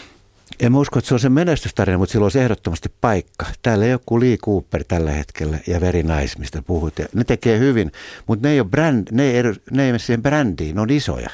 En 0.59 0.71
mä 0.71 0.79
usko, 0.79 0.99
että 0.99 1.07
se 1.07 1.13
on 1.13 1.19
se 1.19 1.29
menestystarina, 1.29 1.97
mutta 1.97 2.11
sillä 2.11 2.25
olisi 2.25 2.39
ehdottomasti 2.39 2.89
paikka. 3.01 3.45
Täällä 3.61 3.85
ei 3.85 3.93
ole 3.93 4.01
kuin 4.05 4.19
Lee 4.19 4.37
Cooper 4.37 4.83
tällä 4.83 5.11
hetkellä 5.11 5.59
ja 5.67 5.81
Very 5.81 6.03
Nice, 6.03 6.39
mistä 6.39 6.61
puhut. 6.61 6.93
Ne 7.13 7.23
tekee 7.23 7.59
hyvin, 7.59 7.91
mutta 8.27 8.47
ne 8.47 8.53
ei 8.53 8.59
ole, 8.59 8.69
brand, 8.69 9.07
ne 9.11 9.23
ei, 9.23 9.43
ne 9.43 9.85
ei 9.85 9.87
mene 9.87 9.99
siihen 9.99 10.23
brändiin, 10.23 10.75
ne 10.75 10.81
on 10.81 10.89
isoja. 10.89 11.29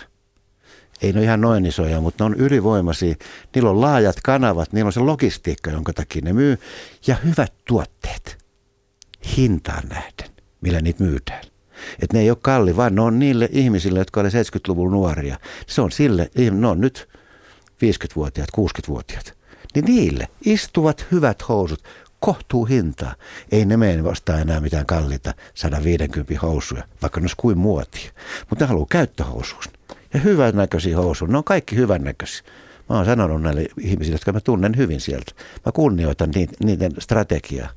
Ei 1.01 1.13
ne 1.13 1.19
ole 1.19 1.25
ihan 1.25 1.41
noin 1.41 1.65
isoja, 1.65 2.01
mutta 2.01 2.23
ne 2.23 2.25
on 2.25 2.35
ylivoimaisia. 2.35 3.15
Niillä 3.55 3.69
on 3.69 3.81
laajat 3.81 4.15
kanavat, 4.23 4.73
niillä 4.73 4.87
on 4.87 4.93
se 4.93 4.99
logistiikka, 4.99 5.71
jonka 5.71 5.93
takia 5.93 6.21
ne 6.25 6.33
myy. 6.33 6.57
Ja 7.07 7.15
hyvät 7.15 7.53
tuotteet 7.65 8.37
hintaan 9.37 9.83
nähden, 9.89 10.29
millä 10.61 10.81
niitä 10.81 11.03
myydään. 11.03 11.41
Et 12.01 12.13
ne 12.13 12.19
ei 12.19 12.29
ole 12.29 12.37
kalli, 12.41 12.75
vaan 12.75 12.95
ne 12.95 13.01
on 13.01 13.19
niille 13.19 13.49
ihmisille, 13.51 13.99
jotka 13.99 14.21
oli 14.21 14.29
70-luvun 14.29 14.91
nuoria. 14.91 15.39
Se 15.67 15.81
on 15.81 15.91
sille, 15.91 16.31
ne 16.51 16.67
on 16.67 16.81
nyt 16.81 17.09
50-vuotiaat, 17.73 18.49
60-vuotiaat, 18.57 19.37
niin 19.75 19.85
niille 19.85 20.27
istuvat 20.45 21.05
hyvät 21.11 21.49
housut 21.49 21.83
kohtuu 22.19 22.65
hintaa. 22.65 23.15
Ei 23.51 23.65
ne 23.65 23.77
mene 23.77 24.03
vastaan 24.03 24.41
enää 24.41 24.59
mitään 24.59 24.85
kalliita 24.85 25.33
150 25.53 26.33
housuja, 26.41 26.83
vaikka 27.01 27.19
ne 27.19 27.23
olisi 27.23 27.35
kuin 27.37 27.57
muotia. 27.57 28.11
Mutta 28.49 28.65
ne 28.65 28.69
haluaa 28.69 28.87
käyttöhousuus. 28.89 29.69
Ja 30.13 30.19
hyvän 30.19 30.55
näköisiä 30.55 30.97
housuja. 30.97 31.31
Ne 31.31 31.37
on 31.37 31.43
kaikki 31.43 31.75
hyvän 31.75 32.03
näköisiä. 32.03 32.43
Mä 32.89 32.95
oon 32.95 33.05
sanonut 33.05 33.41
näille 33.41 33.65
ihmisille, 33.79 34.15
jotka 34.15 34.31
mä 34.33 34.39
tunnen 34.39 34.77
hyvin 34.77 35.01
sieltä. 35.01 35.31
Mä 35.65 35.71
kunnioitan 35.71 36.31
niiden 36.63 36.91
strategiaa. 36.99 37.69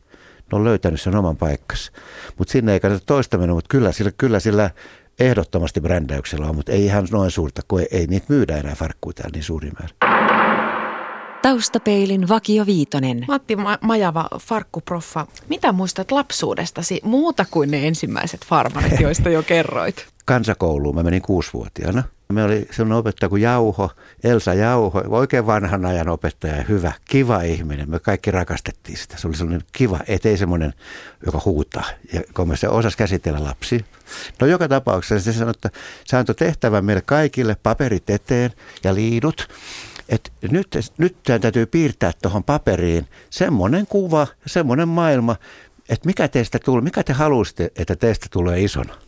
Ne 0.52 0.56
on 0.56 0.64
löytänyt 0.64 1.00
sen 1.00 1.16
oman 1.16 1.36
paikkansa. 1.36 1.92
Mutta 2.38 2.52
sinne 2.52 2.72
ei 2.72 2.80
kannata 2.80 3.04
toista 3.06 3.38
mennä, 3.38 3.54
mutta 3.54 3.68
kyllä 3.68 3.92
sillä, 3.92 4.12
kyllä 4.18 4.40
sillä 4.40 4.70
ehdottomasti 5.20 5.80
brändäyksellä 5.80 6.46
on, 6.46 6.56
mutta 6.56 6.72
ei 6.72 6.84
ihan 6.84 7.08
noin 7.10 7.30
suurta, 7.30 7.62
kun 7.68 7.80
ei, 7.80 7.88
ei 7.90 8.06
niitä 8.06 8.26
myydä 8.28 8.56
enää 8.56 8.74
farkkuja 8.74 9.14
täällä 9.14 9.32
niin 9.32 9.44
suuri 9.44 9.70
määrä. 9.70 10.16
Taustapeilin 11.42 12.28
Vakio 12.28 12.66
Viitonen. 12.66 13.24
Matti 13.28 13.56
Majava, 13.80 14.28
farkkuproffa. 14.40 15.26
Mitä 15.48 15.72
muistat 15.72 16.12
lapsuudestasi 16.12 17.00
muuta 17.04 17.44
kuin 17.50 17.70
ne 17.70 17.86
ensimmäiset 17.86 18.40
farmarit, 18.46 19.00
joista 19.00 19.28
jo 19.28 19.42
kerroit? 19.42 20.06
Kansakouluun 20.26 20.94
mä 20.94 21.02
menin 21.02 21.22
kuusivuotiaana. 21.22 22.02
Me 22.32 22.44
oli 22.44 22.68
sellainen 22.70 22.98
opettaja 22.98 23.28
kuin 23.28 23.42
Jauho, 23.42 23.90
Elsa 24.24 24.54
Jauho, 24.54 25.02
oikein 25.08 25.46
vanhan 25.46 25.86
ajan 25.86 26.08
opettaja, 26.08 26.64
hyvä, 26.68 26.92
kiva 27.04 27.42
ihminen. 27.42 27.90
Me 27.90 27.98
kaikki 27.98 28.30
rakastettiin 28.30 28.98
sitä. 28.98 29.16
Se 29.16 29.28
oli 29.28 29.36
sellainen 29.36 29.66
kiva, 29.72 30.00
ettei 30.06 30.36
semmoinen, 30.36 30.72
joka 31.26 31.40
huutaa. 31.44 31.84
Ja 32.12 32.20
kun 32.34 32.56
se 32.56 32.68
osasi 32.68 32.96
käsitellä 32.96 33.44
lapsi. 33.44 33.84
No 34.40 34.46
joka 34.46 34.68
tapauksessa 34.68 35.32
se 35.32 35.38
sanoi, 35.38 35.50
että 35.50 35.70
se 36.04 36.16
antoi 36.16 36.34
tehtävän 36.34 36.84
meille 36.84 37.02
kaikille 37.02 37.56
paperit 37.62 38.10
eteen 38.10 38.50
ja 38.84 38.94
liidut. 38.94 39.48
Et 40.08 40.32
nyt, 40.50 40.68
nyt 40.98 41.16
täytyy 41.40 41.66
piirtää 41.66 42.12
tuohon 42.22 42.44
paperiin 42.44 43.06
semmoinen 43.30 43.86
kuva, 43.86 44.26
semmoinen 44.46 44.88
maailma, 44.88 45.36
että 45.88 46.06
mikä 46.06 46.28
teistä 46.28 46.58
tulee, 46.64 46.82
mikä 46.82 47.02
te 47.02 47.12
haluaisitte, 47.12 47.72
että 47.76 47.96
teistä 47.96 48.26
tulee 48.30 48.60
isona. 48.60 49.05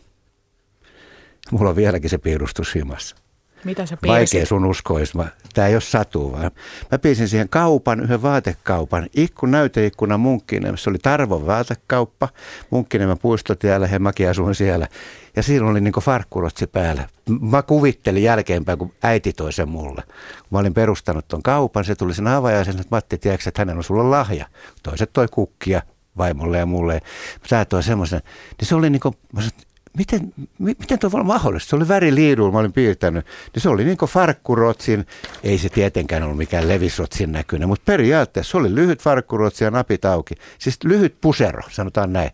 Mulla 1.51 1.69
on 1.69 1.75
vieläkin 1.75 2.09
se 2.09 2.17
piirustus 2.17 2.75
himassa. 2.75 3.15
Mitä 3.63 3.85
sä 3.85 3.97
piirsit? 4.01 4.33
Vaikea 4.35 4.45
sun 4.45 4.65
uskois. 4.65 5.13
Tämä 5.53 5.67
ei 5.67 5.75
ole 5.75 5.81
satu, 5.81 6.31
vaan 6.31 6.51
mä 6.91 6.99
piirsin 6.99 7.27
siihen 7.27 7.49
kaupan, 7.49 7.99
yhden 7.99 8.21
vaatekaupan. 8.21 9.07
Ikkun 9.15 9.51
näyteikkuna 9.51 10.17
Munkkinen. 10.17 10.77
Se 10.77 10.89
oli 10.89 10.97
Tarvon 10.97 11.47
vaatekauppa. 11.47 12.29
Munkkinen 12.69 13.19
puistotiellä 13.19 13.89
ja 13.91 13.99
mäkin 13.99 14.29
asuin 14.29 14.55
siellä. 14.55 14.87
Ja 15.35 15.43
siinä 15.43 15.65
oli 15.65 15.81
niin 15.81 15.93
farkkurotsi 16.01 16.67
päällä. 16.67 17.09
Mä 17.41 17.61
kuvittelin 17.61 18.23
jälkeenpäin, 18.23 18.77
kun 18.79 18.93
äiti 19.03 19.33
toi 19.33 19.53
sen 19.53 19.69
mulle. 19.69 20.03
Kun 20.05 20.47
mä 20.51 20.59
olin 20.59 20.73
perustanut 20.73 21.27
ton 21.27 21.43
kaupan, 21.43 21.85
se 21.85 21.95
tuli 21.95 22.13
sen 22.13 22.27
avajaisen, 22.27 22.75
että 22.75 22.95
Matti, 22.95 23.17
tiedätkö, 23.17 23.49
että 23.49 23.61
hänellä 23.61 23.79
on 23.79 23.83
sulla 23.83 24.11
lahja. 24.11 24.45
Toiset 24.83 25.13
toi 25.13 25.27
kukkia 25.31 25.81
vaimolle 26.17 26.57
ja 26.57 26.65
mulle. 26.65 27.01
Sä 27.47 27.65
toi 27.65 27.83
semmoisen. 27.83 28.21
Niin 28.59 28.67
se 28.67 28.75
oli 28.75 28.89
niin 28.89 28.99
kuin, 28.99 29.15
mä 29.33 29.41
sanoin, 29.41 29.68
miten, 29.99 30.33
miten 30.59 30.99
tuo 30.99 31.09
olla 31.13 31.23
mahdollista? 31.23 31.69
Se 31.69 31.75
oli 31.75 31.87
väriliidulla, 31.87 32.51
mä 32.51 32.59
olin 32.59 32.73
piirtänyt. 32.73 33.25
Niin 33.53 33.61
se 33.61 33.69
oli 33.69 33.83
niin 33.83 33.97
kuin 33.97 34.09
farkkurotsin, 34.09 35.07
ei 35.43 35.57
se 35.57 35.69
tietenkään 35.69 36.23
ollut 36.23 36.37
mikään 36.37 36.67
levisrotsin 36.67 37.31
näköinen, 37.31 37.67
mutta 37.67 37.83
periaatteessa 37.85 38.51
se 38.51 38.57
oli 38.57 38.75
lyhyt 38.75 39.01
farkkurotsi 39.01 39.63
ja 39.63 39.71
napit 39.71 40.05
auki. 40.05 40.35
Siis 40.59 40.77
lyhyt 40.83 41.15
pusero, 41.21 41.61
sanotaan 41.71 42.13
näin. 42.13 42.31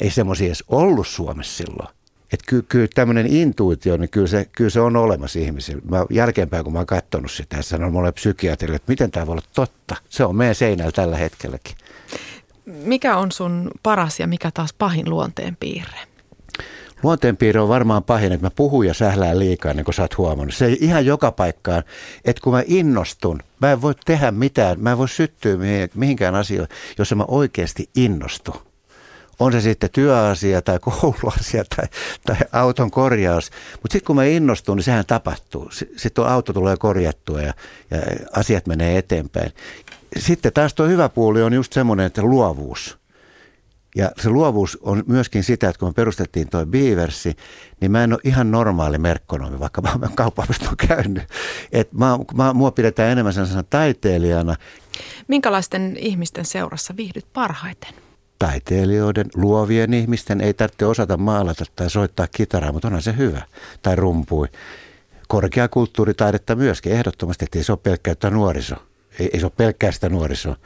Ei 0.00 0.10
semmoisia 0.10 0.46
edes 0.46 0.64
ollut 0.68 1.06
Suomessa 1.06 1.56
silloin. 1.56 1.88
Että 2.32 2.44
ky, 2.46 2.62
kyllä 2.62 2.88
tämmöinen 2.94 3.26
intuitio, 3.26 3.96
niin 3.96 4.10
kyllä 4.10 4.26
se, 4.26 4.48
kyllä 4.52 4.70
se 4.70 4.80
on 4.80 4.96
olemassa 4.96 5.38
ihmisillä. 5.38 5.82
Mä 5.90 6.06
jälkeenpäin, 6.10 6.64
kun 6.64 6.72
mä 6.72 6.78
oon 6.78 6.86
katsonut 6.86 7.30
sitä, 7.30 7.62
sanon 7.62 7.92
mulle 7.92 8.12
psykiatrille, 8.12 8.76
että 8.76 8.92
miten 8.92 9.10
tämä 9.10 9.26
voi 9.26 9.32
olla 9.32 9.46
totta. 9.54 9.96
Se 10.08 10.24
on 10.24 10.36
meidän 10.36 10.54
seinällä 10.54 10.92
tällä 10.92 11.16
hetkelläkin. 11.16 11.76
Mikä 12.66 13.16
on 13.16 13.32
sun 13.32 13.70
paras 13.82 14.20
ja 14.20 14.26
mikä 14.26 14.50
taas 14.50 14.72
pahin 14.72 15.10
luonteen 15.10 15.56
piirre? 15.60 16.15
Luonteenpiirre 17.02 17.60
on 17.60 17.68
varmaan 17.68 18.04
pahin, 18.04 18.32
että 18.32 18.46
mä 18.46 18.50
puhun 18.50 18.86
ja 18.86 18.94
sählään 18.94 19.38
liikaa, 19.38 19.74
niin 19.74 19.84
kuin 19.84 19.94
sä 19.94 20.02
oot 20.02 20.18
huomannut. 20.18 20.54
Se 20.54 20.66
ei 20.66 20.78
ihan 20.80 21.06
joka 21.06 21.32
paikkaan, 21.32 21.82
että 22.24 22.42
kun 22.42 22.52
mä 22.52 22.62
innostun, 22.66 23.40
mä 23.60 23.72
en 23.72 23.82
voi 23.82 23.94
tehdä 24.04 24.30
mitään, 24.30 24.80
mä 24.80 24.92
en 24.92 24.98
voi 24.98 25.08
syttyä 25.08 25.56
mihinkään 25.94 26.34
asioihin, 26.34 26.76
jos 26.98 27.14
mä 27.14 27.24
oikeasti 27.28 27.90
innostun. 27.96 28.56
On 29.38 29.52
se 29.52 29.60
sitten 29.60 29.90
työasia 29.90 30.62
tai 30.62 30.78
kouluasia 31.00 31.64
tai, 31.76 31.86
tai 32.26 32.36
auton 32.52 32.90
korjaus. 32.90 33.50
Mutta 33.72 33.92
sitten 33.92 34.06
kun 34.06 34.16
mä 34.16 34.24
innostun, 34.24 34.76
niin 34.76 34.84
sehän 34.84 35.06
tapahtuu. 35.06 35.70
Sitten 35.70 36.12
tuo 36.14 36.24
auto 36.24 36.52
tulee 36.52 36.76
korjattua 36.76 37.40
ja, 37.40 37.54
ja 37.90 37.98
asiat 38.36 38.66
menee 38.66 38.98
eteenpäin. 38.98 39.52
Sitten 40.18 40.52
taas 40.52 40.74
tuo 40.74 40.86
hyvä 40.86 41.08
puoli 41.08 41.42
on 41.42 41.52
just 41.52 41.72
semmoinen, 41.72 42.06
että 42.06 42.22
luovuus– 42.22 42.98
ja 43.96 44.10
se 44.22 44.30
luovuus 44.30 44.78
on 44.80 45.02
myöskin 45.06 45.44
sitä, 45.44 45.68
että 45.68 45.80
kun 45.80 45.88
me 45.88 45.92
perustettiin 45.92 46.48
tuo 46.50 46.66
Beaversi, 46.66 47.36
niin 47.80 47.90
mä 47.90 48.04
en 48.04 48.12
ole 48.12 48.20
ihan 48.24 48.50
normaali 48.50 48.98
merkkonomi, 48.98 49.60
vaikka 49.60 49.80
mä 49.80 49.92
olen 49.98 50.16
kauppaamista 50.16 50.70
käynyt. 50.88 51.24
Et 51.72 51.92
mä, 51.92 52.18
mä, 52.34 52.52
mua 52.52 52.70
pidetään 52.70 53.12
enemmän 53.12 53.32
sellaisena 53.32 53.62
taiteilijana, 53.62 54.56
Minkälaisten 55.28 55.96
ihmisten 55.98 56.44
seurassa 56.44 56.96
viihdyt 56.96 57.26
parhaiten? 57.32 57.94
taiteilijoiden, 58.38 59.26
luovien 59.34 59.94
ihmisten 59.94 60.40
ei 60.40 60.54
tarvitse 60.54 60.86
osata 60.86 61.16
maalata 61.16 61.64
tai 61.76 61.90
soittaa 61.90 62.26
kitaraa, 62.26 62.72
mutta 62.72 62.88
onhan 62.88 63.02
se 63.02 63.14
hyvä. 63.16 63.42
Tai 63.82 63.96
rumpui. 63.96 64.48
Korkeakulttuuritaidetta 65.28 66.56
myöskin 66.56 66.92
ehdottomasti, 66.92 67.44
että 67.44 67.58
ei 67.58 67.64
se 67.64 67.72
ole 67.72 67.78
pelkkää 67.82 68.30
nuoriso. 68.30 68.76
Ei, 69.18 69.30
ei 69.32 69.40
se 69.40 69.46
ole 69.46 69.52
pelkkää 69.56 69.92
sitä 69.92 70.08
nuorisoa. 70.08 70.56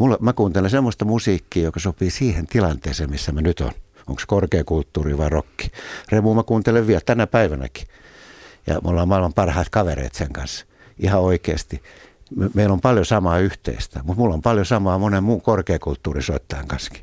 Mulla, 0.00 0.16
mä 0.20 0.32
kuuntelen 0.32 0.70
semmoista 0.70 1.04
musiikkia, 1.04 1.62
joka 1.62 1.80
sopii 1.80 2.10
siihen 2.10 2.46
tilanteeseen, 2.46 3.10
missä 3.10 3.32
mä 3.32 3.40
nyt 3.40 3.60
on. 3.60 3.72
Onko 4.06 4.20
se 4.20 4.26
korkeakulttuuri 4.26 5.18
vai 5.18 5.28
rokki? 5.28 5.70
Remu 6.12 6.34
mä 6.34 6.42
kuuntelen 6.42 6.86
vielä 6.86 7.00
tänä 7.06 7.26
päivänäkin. 7.26 7.86
Ja 8.66 8.74
me 8.74 8.90
ollaan 8.90 9.08
maailman 9.08 9.32
parhaat 9.32 9.68
kavereet 9.68 10.14
sen 10.14 10.32
kanssa. 10.32 10.66
Ihan 10.98 11.20
oikeasti. 11.20 11.82
Me, 12.36 12.50
meillä 12.54 12.72
on 12.72 12.80
paljon 12.80 13.06
samaa 13.06 13.38
yhteistä, 13.38 14.00
mutta 14.04 14.20
mulla 14.22 14.34
on 14.34 14.42
paljon 14.42 14.66
samaa 14.66 14.98
monen 14.98 15.24
muun 15.24 15.42
korkeakulttuurisoittajan 15.42 16.66
kanssa. 16.66 16.94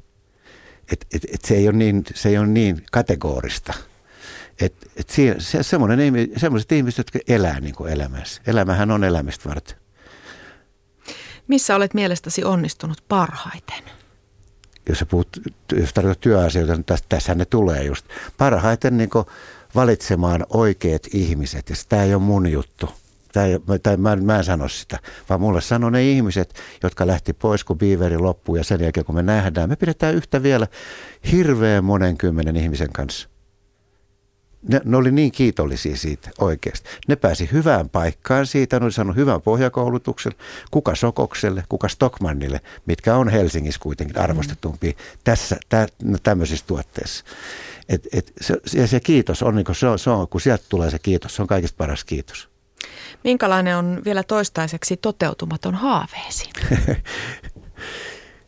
Et, 0.92 1.08
et, 1.14 1.26
et 1.34 1.42
se, 1.46 1.56
ei 1.56 1.68
ole 1.68 1.78
niin, 1.78 2.04
se 2.16 2.30
ei 2.30 2.38
ole 2.38 2.48
niin 2.48 2.84
kategorista. 2.92 3.74
Et, 4.62 4.74
et 4.96 5.10
siinä, 5.10 5.36
se, 5.40 5.60
semmoiset 6.38 6.72
ihmiset, 6.72 6.98
jotka 6.98 7.20
elää 7.34 7.60
niin 7.60 7.76
kuin 7.76 7.94
elämässä. 7.94 8.42
Elämähän 8.48 8.92
on 8.92 9.04
elämistä 9.04 9.50
varten. 9.50 9.78
Missä 11.48 11.76
olet 11.76 11.94
mielestäsi 11.94 12.44
onnistunut 12.44 13.04
parhaiten? 13.08 13.84
Jos 14.90 15.06
puhut, 15.10 15.28
jos 15.76 15.94
tarkoitat 15.94 16.20
työasioita, 16.20 16.76
niin 16.76 16.86
tässä, 17.10 17.36
ne 17.36 17.46
tulee 17.46 17.84
just. 17.84 18.06
Parhaiten 18.38 18.98
niin 18.98 19.10
valitsemaan 19.76 20.46
oikeat 20.50 21.02
ihmiset, 21.14 21.70
ja 21.70 21.76
sitä 21.76 22.04
ei 22.04 22.14
ole 22.14 22.24
mun 22.24 22.52
juttu. 22.52 22.90
Tai, 23.34 23.60
tai 23.84 23.98
mä, 23.98 24.16
mä 24.16 24.38
en 24.38 24.44
sano 24.44 24.68
sitä, 24.68 25.00
vaan 25.30 25.42
mulle 25.42 25.62
sanoo 25.62 25.90
ne 25.90 26.12
ihmiset, 26.12 26.54
jotka 26.84 27.08
lähti 27.08 27.34
pois, 27.34 27.64
kun 27.64 27.78
Beaveri 27.78 28.18
loppuu 28.18 28.56
ja 28.56 28.64
sen 28.64 28.82
jälkeen 28.82 29.06
kun 29.06 29.16
me 29.16 29.24
nähdään, 29.24 29.70
me 29.70 29.76
pidetään 29.76 30.16
yhtä 30.16 30.44
vielä 30.44 30.68
hirveän 31.32 31.84
monen 31.84 32.18
kymmenen 32.18 32.58
ihmisen 32.58 32.94
kanssa. 32.94 33.30
Ne, 34.70 34.82
ne 34.86 34.98
oli 34.98 35.12
niin 35.12 35.32
kiitollisia 35.32 35.96
siitä 35.96 36.30
oikeasti. 36.40 36.90
Ne 37.08 37.16
pääsi 37.16 37.50
hyvään 37.52 37.90
paikkaan 37.90 38.46
siitä, 38.46 38.80
ne 38.80 38.86
oli 38.86 38.92
saanut 38.92 39.16
hyvän 39.16 39.42
pohjakoulutuksen, 39.42 40.32
kuka 40.72 40.96
Sokokselle, 40.96 41.64
kuka 41.70 41.88
Stockmannille, 41.88 42.62
mitkä 42.86 43.16
on 43.16 43.30
Helsingissä 43.30 43.80
kuitenkin 43.80 44.20
arvostetumpia 44.20 44.94
tässä, 45.24 45.58
tä, 45.70 45.88
no, 46.04 46.18
tämmöisissä 46.24 46.66
tuotteissa. 46.68 47.26
Et, 47.90 48.08
et, 48.14 48.34
se, 48.42 48.58
ja 48.74 48.88
se 48.88 49.00
kiitos 49.00 49.44
on, 49.44 49.56
niin 49.56 49.66
kuin 49.66 49.76
se 49.76 49.88
on, 49.88 50.00
se 50.00 50.10
on, 50.10 50.28
kun 50.28 50.42
sieltä 50.42 50.64
tulee 50.70 50.92
se 50.92 51.00
kiitos, 51.00 51.36
se 51.36 51.42
on 51.42 51.48
kaikista 51.48 51.78
paras 51.78 52.04
kiitos. 52.04 52.50
Minkälainen 53.24 53.78
on 53.78 54.02
vielä 54.06 54.24
toistaiseksi 54.24 54.98
toteutumaton 54.98 55.76
haaveesi? 55.76 56.50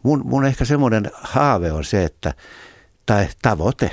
mun, 0.03 0.21
mun 0.25 0.45
ehkä 0.45 0.65
semmoinen 0.65 1.11
haave 1.13 1.71
on 1.71 1.83
se, 1.83 2.03
että, 2.03 2.33
tai 3.05 3.27
tavoite, 3.41 3.91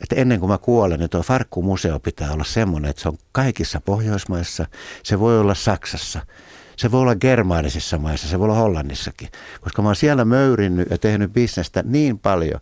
että 0.00 0.16
ennen 0.16 0.40
kuin 0.40 0.50
mä 0.50 0.58
kuolen, 0.58 0.98
niin 0.98 1.10
tuo 1.10 1.22
Farkkumuseo 1.22 2.00
pitää 2.00 2.32
olla 2.32 2.44
semmoinen, 2.44 2.90
että 2.90 3.02
se 3.02 3.08
on 3.08 3.18
kaikissa 3.32 3.80
Pohjoismaissa, 3.80 4.66
se 5.02 5.20
voi 5.20 5.40
olla 5.40 5.54
Saksassa, 5.54 6.20
se 6.76 6.90
voi 6.90 7.00
olla 7.00 7.16
germaanisissa 7.16 7.98
maissa, 7.98 8.28
se 8.28 8.38
voi 8.38 8.44
olla 8.44 8.54
Hollannissakin. 8.54 9.28
Koska 9.60 9.82
mä 9.82 9.88
oon 9.88 9.96
siellä 9.96 10.24
möyrinnyt 10.24 10.90
ja 10.90 10.98
tehnyt 10.98 11.32
bisnestä 11.32 11.82
niin 11.86 12.18
paljon, 12.18 12.60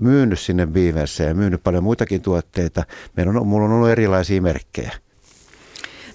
myynyt 0.00 0.38
sinne 0.38 0.66
Beaverseen 0.66 1.28
ja 1.28 1.34
myynyt 1.34 1.62
paljon 1.62 1.84
muitakin 1.84 2.22
tuotteita. 2.22 2.84
Meillä 3.16 3.40
on, 3.40 3.46
mulla 3.46 3.66
on 3.66 3.72
ollut 3.72 3.88
erilaisia 3.88 4.42
merkkejä. 4.42 4.92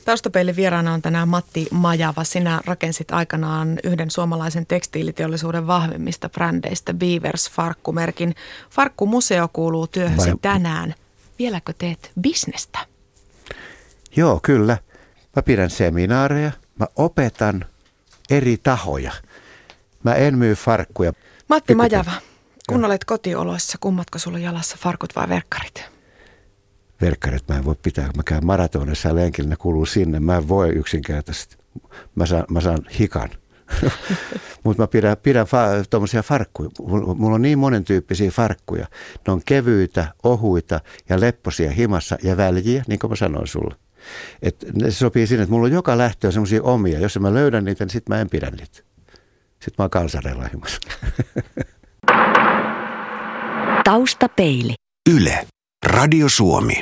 Taustapeilin 0.06 0.56
vieraana 0.56 0.94
on 0.94 1.02
tänään 1.02 1.28
Matti 1.28 1.68
Majava. 1.72 2.24
Sinä 2.24 2.62
rakensit 2.66 3.12
aikanaan 3.12 3.80
yhden 3.84 4.12
suomalaisen 4.12 4.66
tekstiiliteollisuuden 4.66 5.68
vahvimmista 5.68 6.30
brändeistä 6.30 6.94
Beavers 6.94 7.50
Farkkumerkin. 7.50 8.36
Farkkumuseo 8.70 9.48
kuuluu 9.54 9.88
työhösi 9.88 10.30
Vai... 10.30 10.38
tänään. 10.42 10.96
Vieläkö 11.40 11.74
teet 11.78 12.12
bisnestä? 12.22 12.80
Joo, 14.16 14.40
kyllä. 14.44 14.78
Mä 15.36 15.42
pidän 15.42 15.70
seminaareja, 15.70 16.52
mä 16.80 16.86
opetan 16.96 17.66
eri 18.30 18.58
tahoja. 18.58 19.12
Mä 20.04 20.14
en 20.14 20.38
myy 20.38 20.56
farkkuja. 20.56 21.14
Matti 21.48 21.76
Majava, 21.76 22.12
kun 22.70 22.86
olet 22.86 23.06
kotioloissa, 23.06 23.78
kummatko 23.82 24.20
sulla 24.20 24.40
jalassa, 24.40 24.78
farkut 24.80 25.16
vai 25.16 25.30
verkkarit? 25.30 25.93
Verkkarit 27.06 27.48
mä 27.48 27.58
en 27.58 27.66
voi 27.66 27.76
pitää. 27.82 28.10
Mä 28.18 28.24
käyn 28.26 28.46
maratonissa 28.46 29.10
ja 29.10 29.16
lenkillä, 29.16 29.50
ne 29.50 29.56
kuuluu 29.56 29.86
sinne. 29.86 30.20
Mä 30.20 30.38
en 30.38 30.48
voi 30.48 30.70
yksinkertaisesti. 30.70 31.58
Mä 32.16 32.26
saan, 32.26 32.46
mä 32.50 32.62
saan 32.62 32.80
hikan. 33.00 33.30
Mutta 34.64 34.84
mä 34.84 34.88
pidän, 34.88 35.18
pidän 35.24 35.46
fa- 35.46 35.86
tuommoisia 35.90 36.24
farkkuja. 36.24 36.70
Mulla 37.16 37.36
on 37.36 37.42
niin 37.42 37.60
monen 37.60 37.84
tyyppisiä 37.84 38.32
farkkuja. 38.32 38.88
Ne 39.28 39.34
on 39.34 39.42
kevyitä, 39.46 40.08
ohuita 40.24 40.80
ja 41.10 41.20
lepposia 41.20 41.72
himassa 41.72 42.18
ja 42.24 42.38
väljiä, 42.38 42.84
niin 42.88 43.00
kuin 43.00 43.12
mä 43.12 43.16
sanoin 43.16 43.48
sulle. 43.48 43.76
Et 44.42 44.66
ne 44.74 44.92
sopii 44.92 45.28
siinä, 45.28 45.44
että 45.44 45.54
mulla 45.54 45.66
on 45.66 45.72
joka 45.72 45.98
lähtö 45.98 46.32
semmoisia 46.32 46.64
omia. 46.64 47.00
Jos 47.00 47.20
mä 47.20 47.34
löydän 47.34 47.66
niitä, 47.66 47.84
niin 47.84 47.92
sit 47.92 48.10
mä 48.10 48.22
en 48.22 48.30
pidä 48.30 48.50
niitä. 48.50 48.80
Sitten 49.60 49.76
mä 49.78 49.84
oon 49.84 49.90
kansareilla 49.90 50.50
himassa. 50.54 50.80
Taustapeili. 53.84 54.74
Yle. 55.10 55.48
Radio 55.86 56.30
Suomi. 56.30 56.82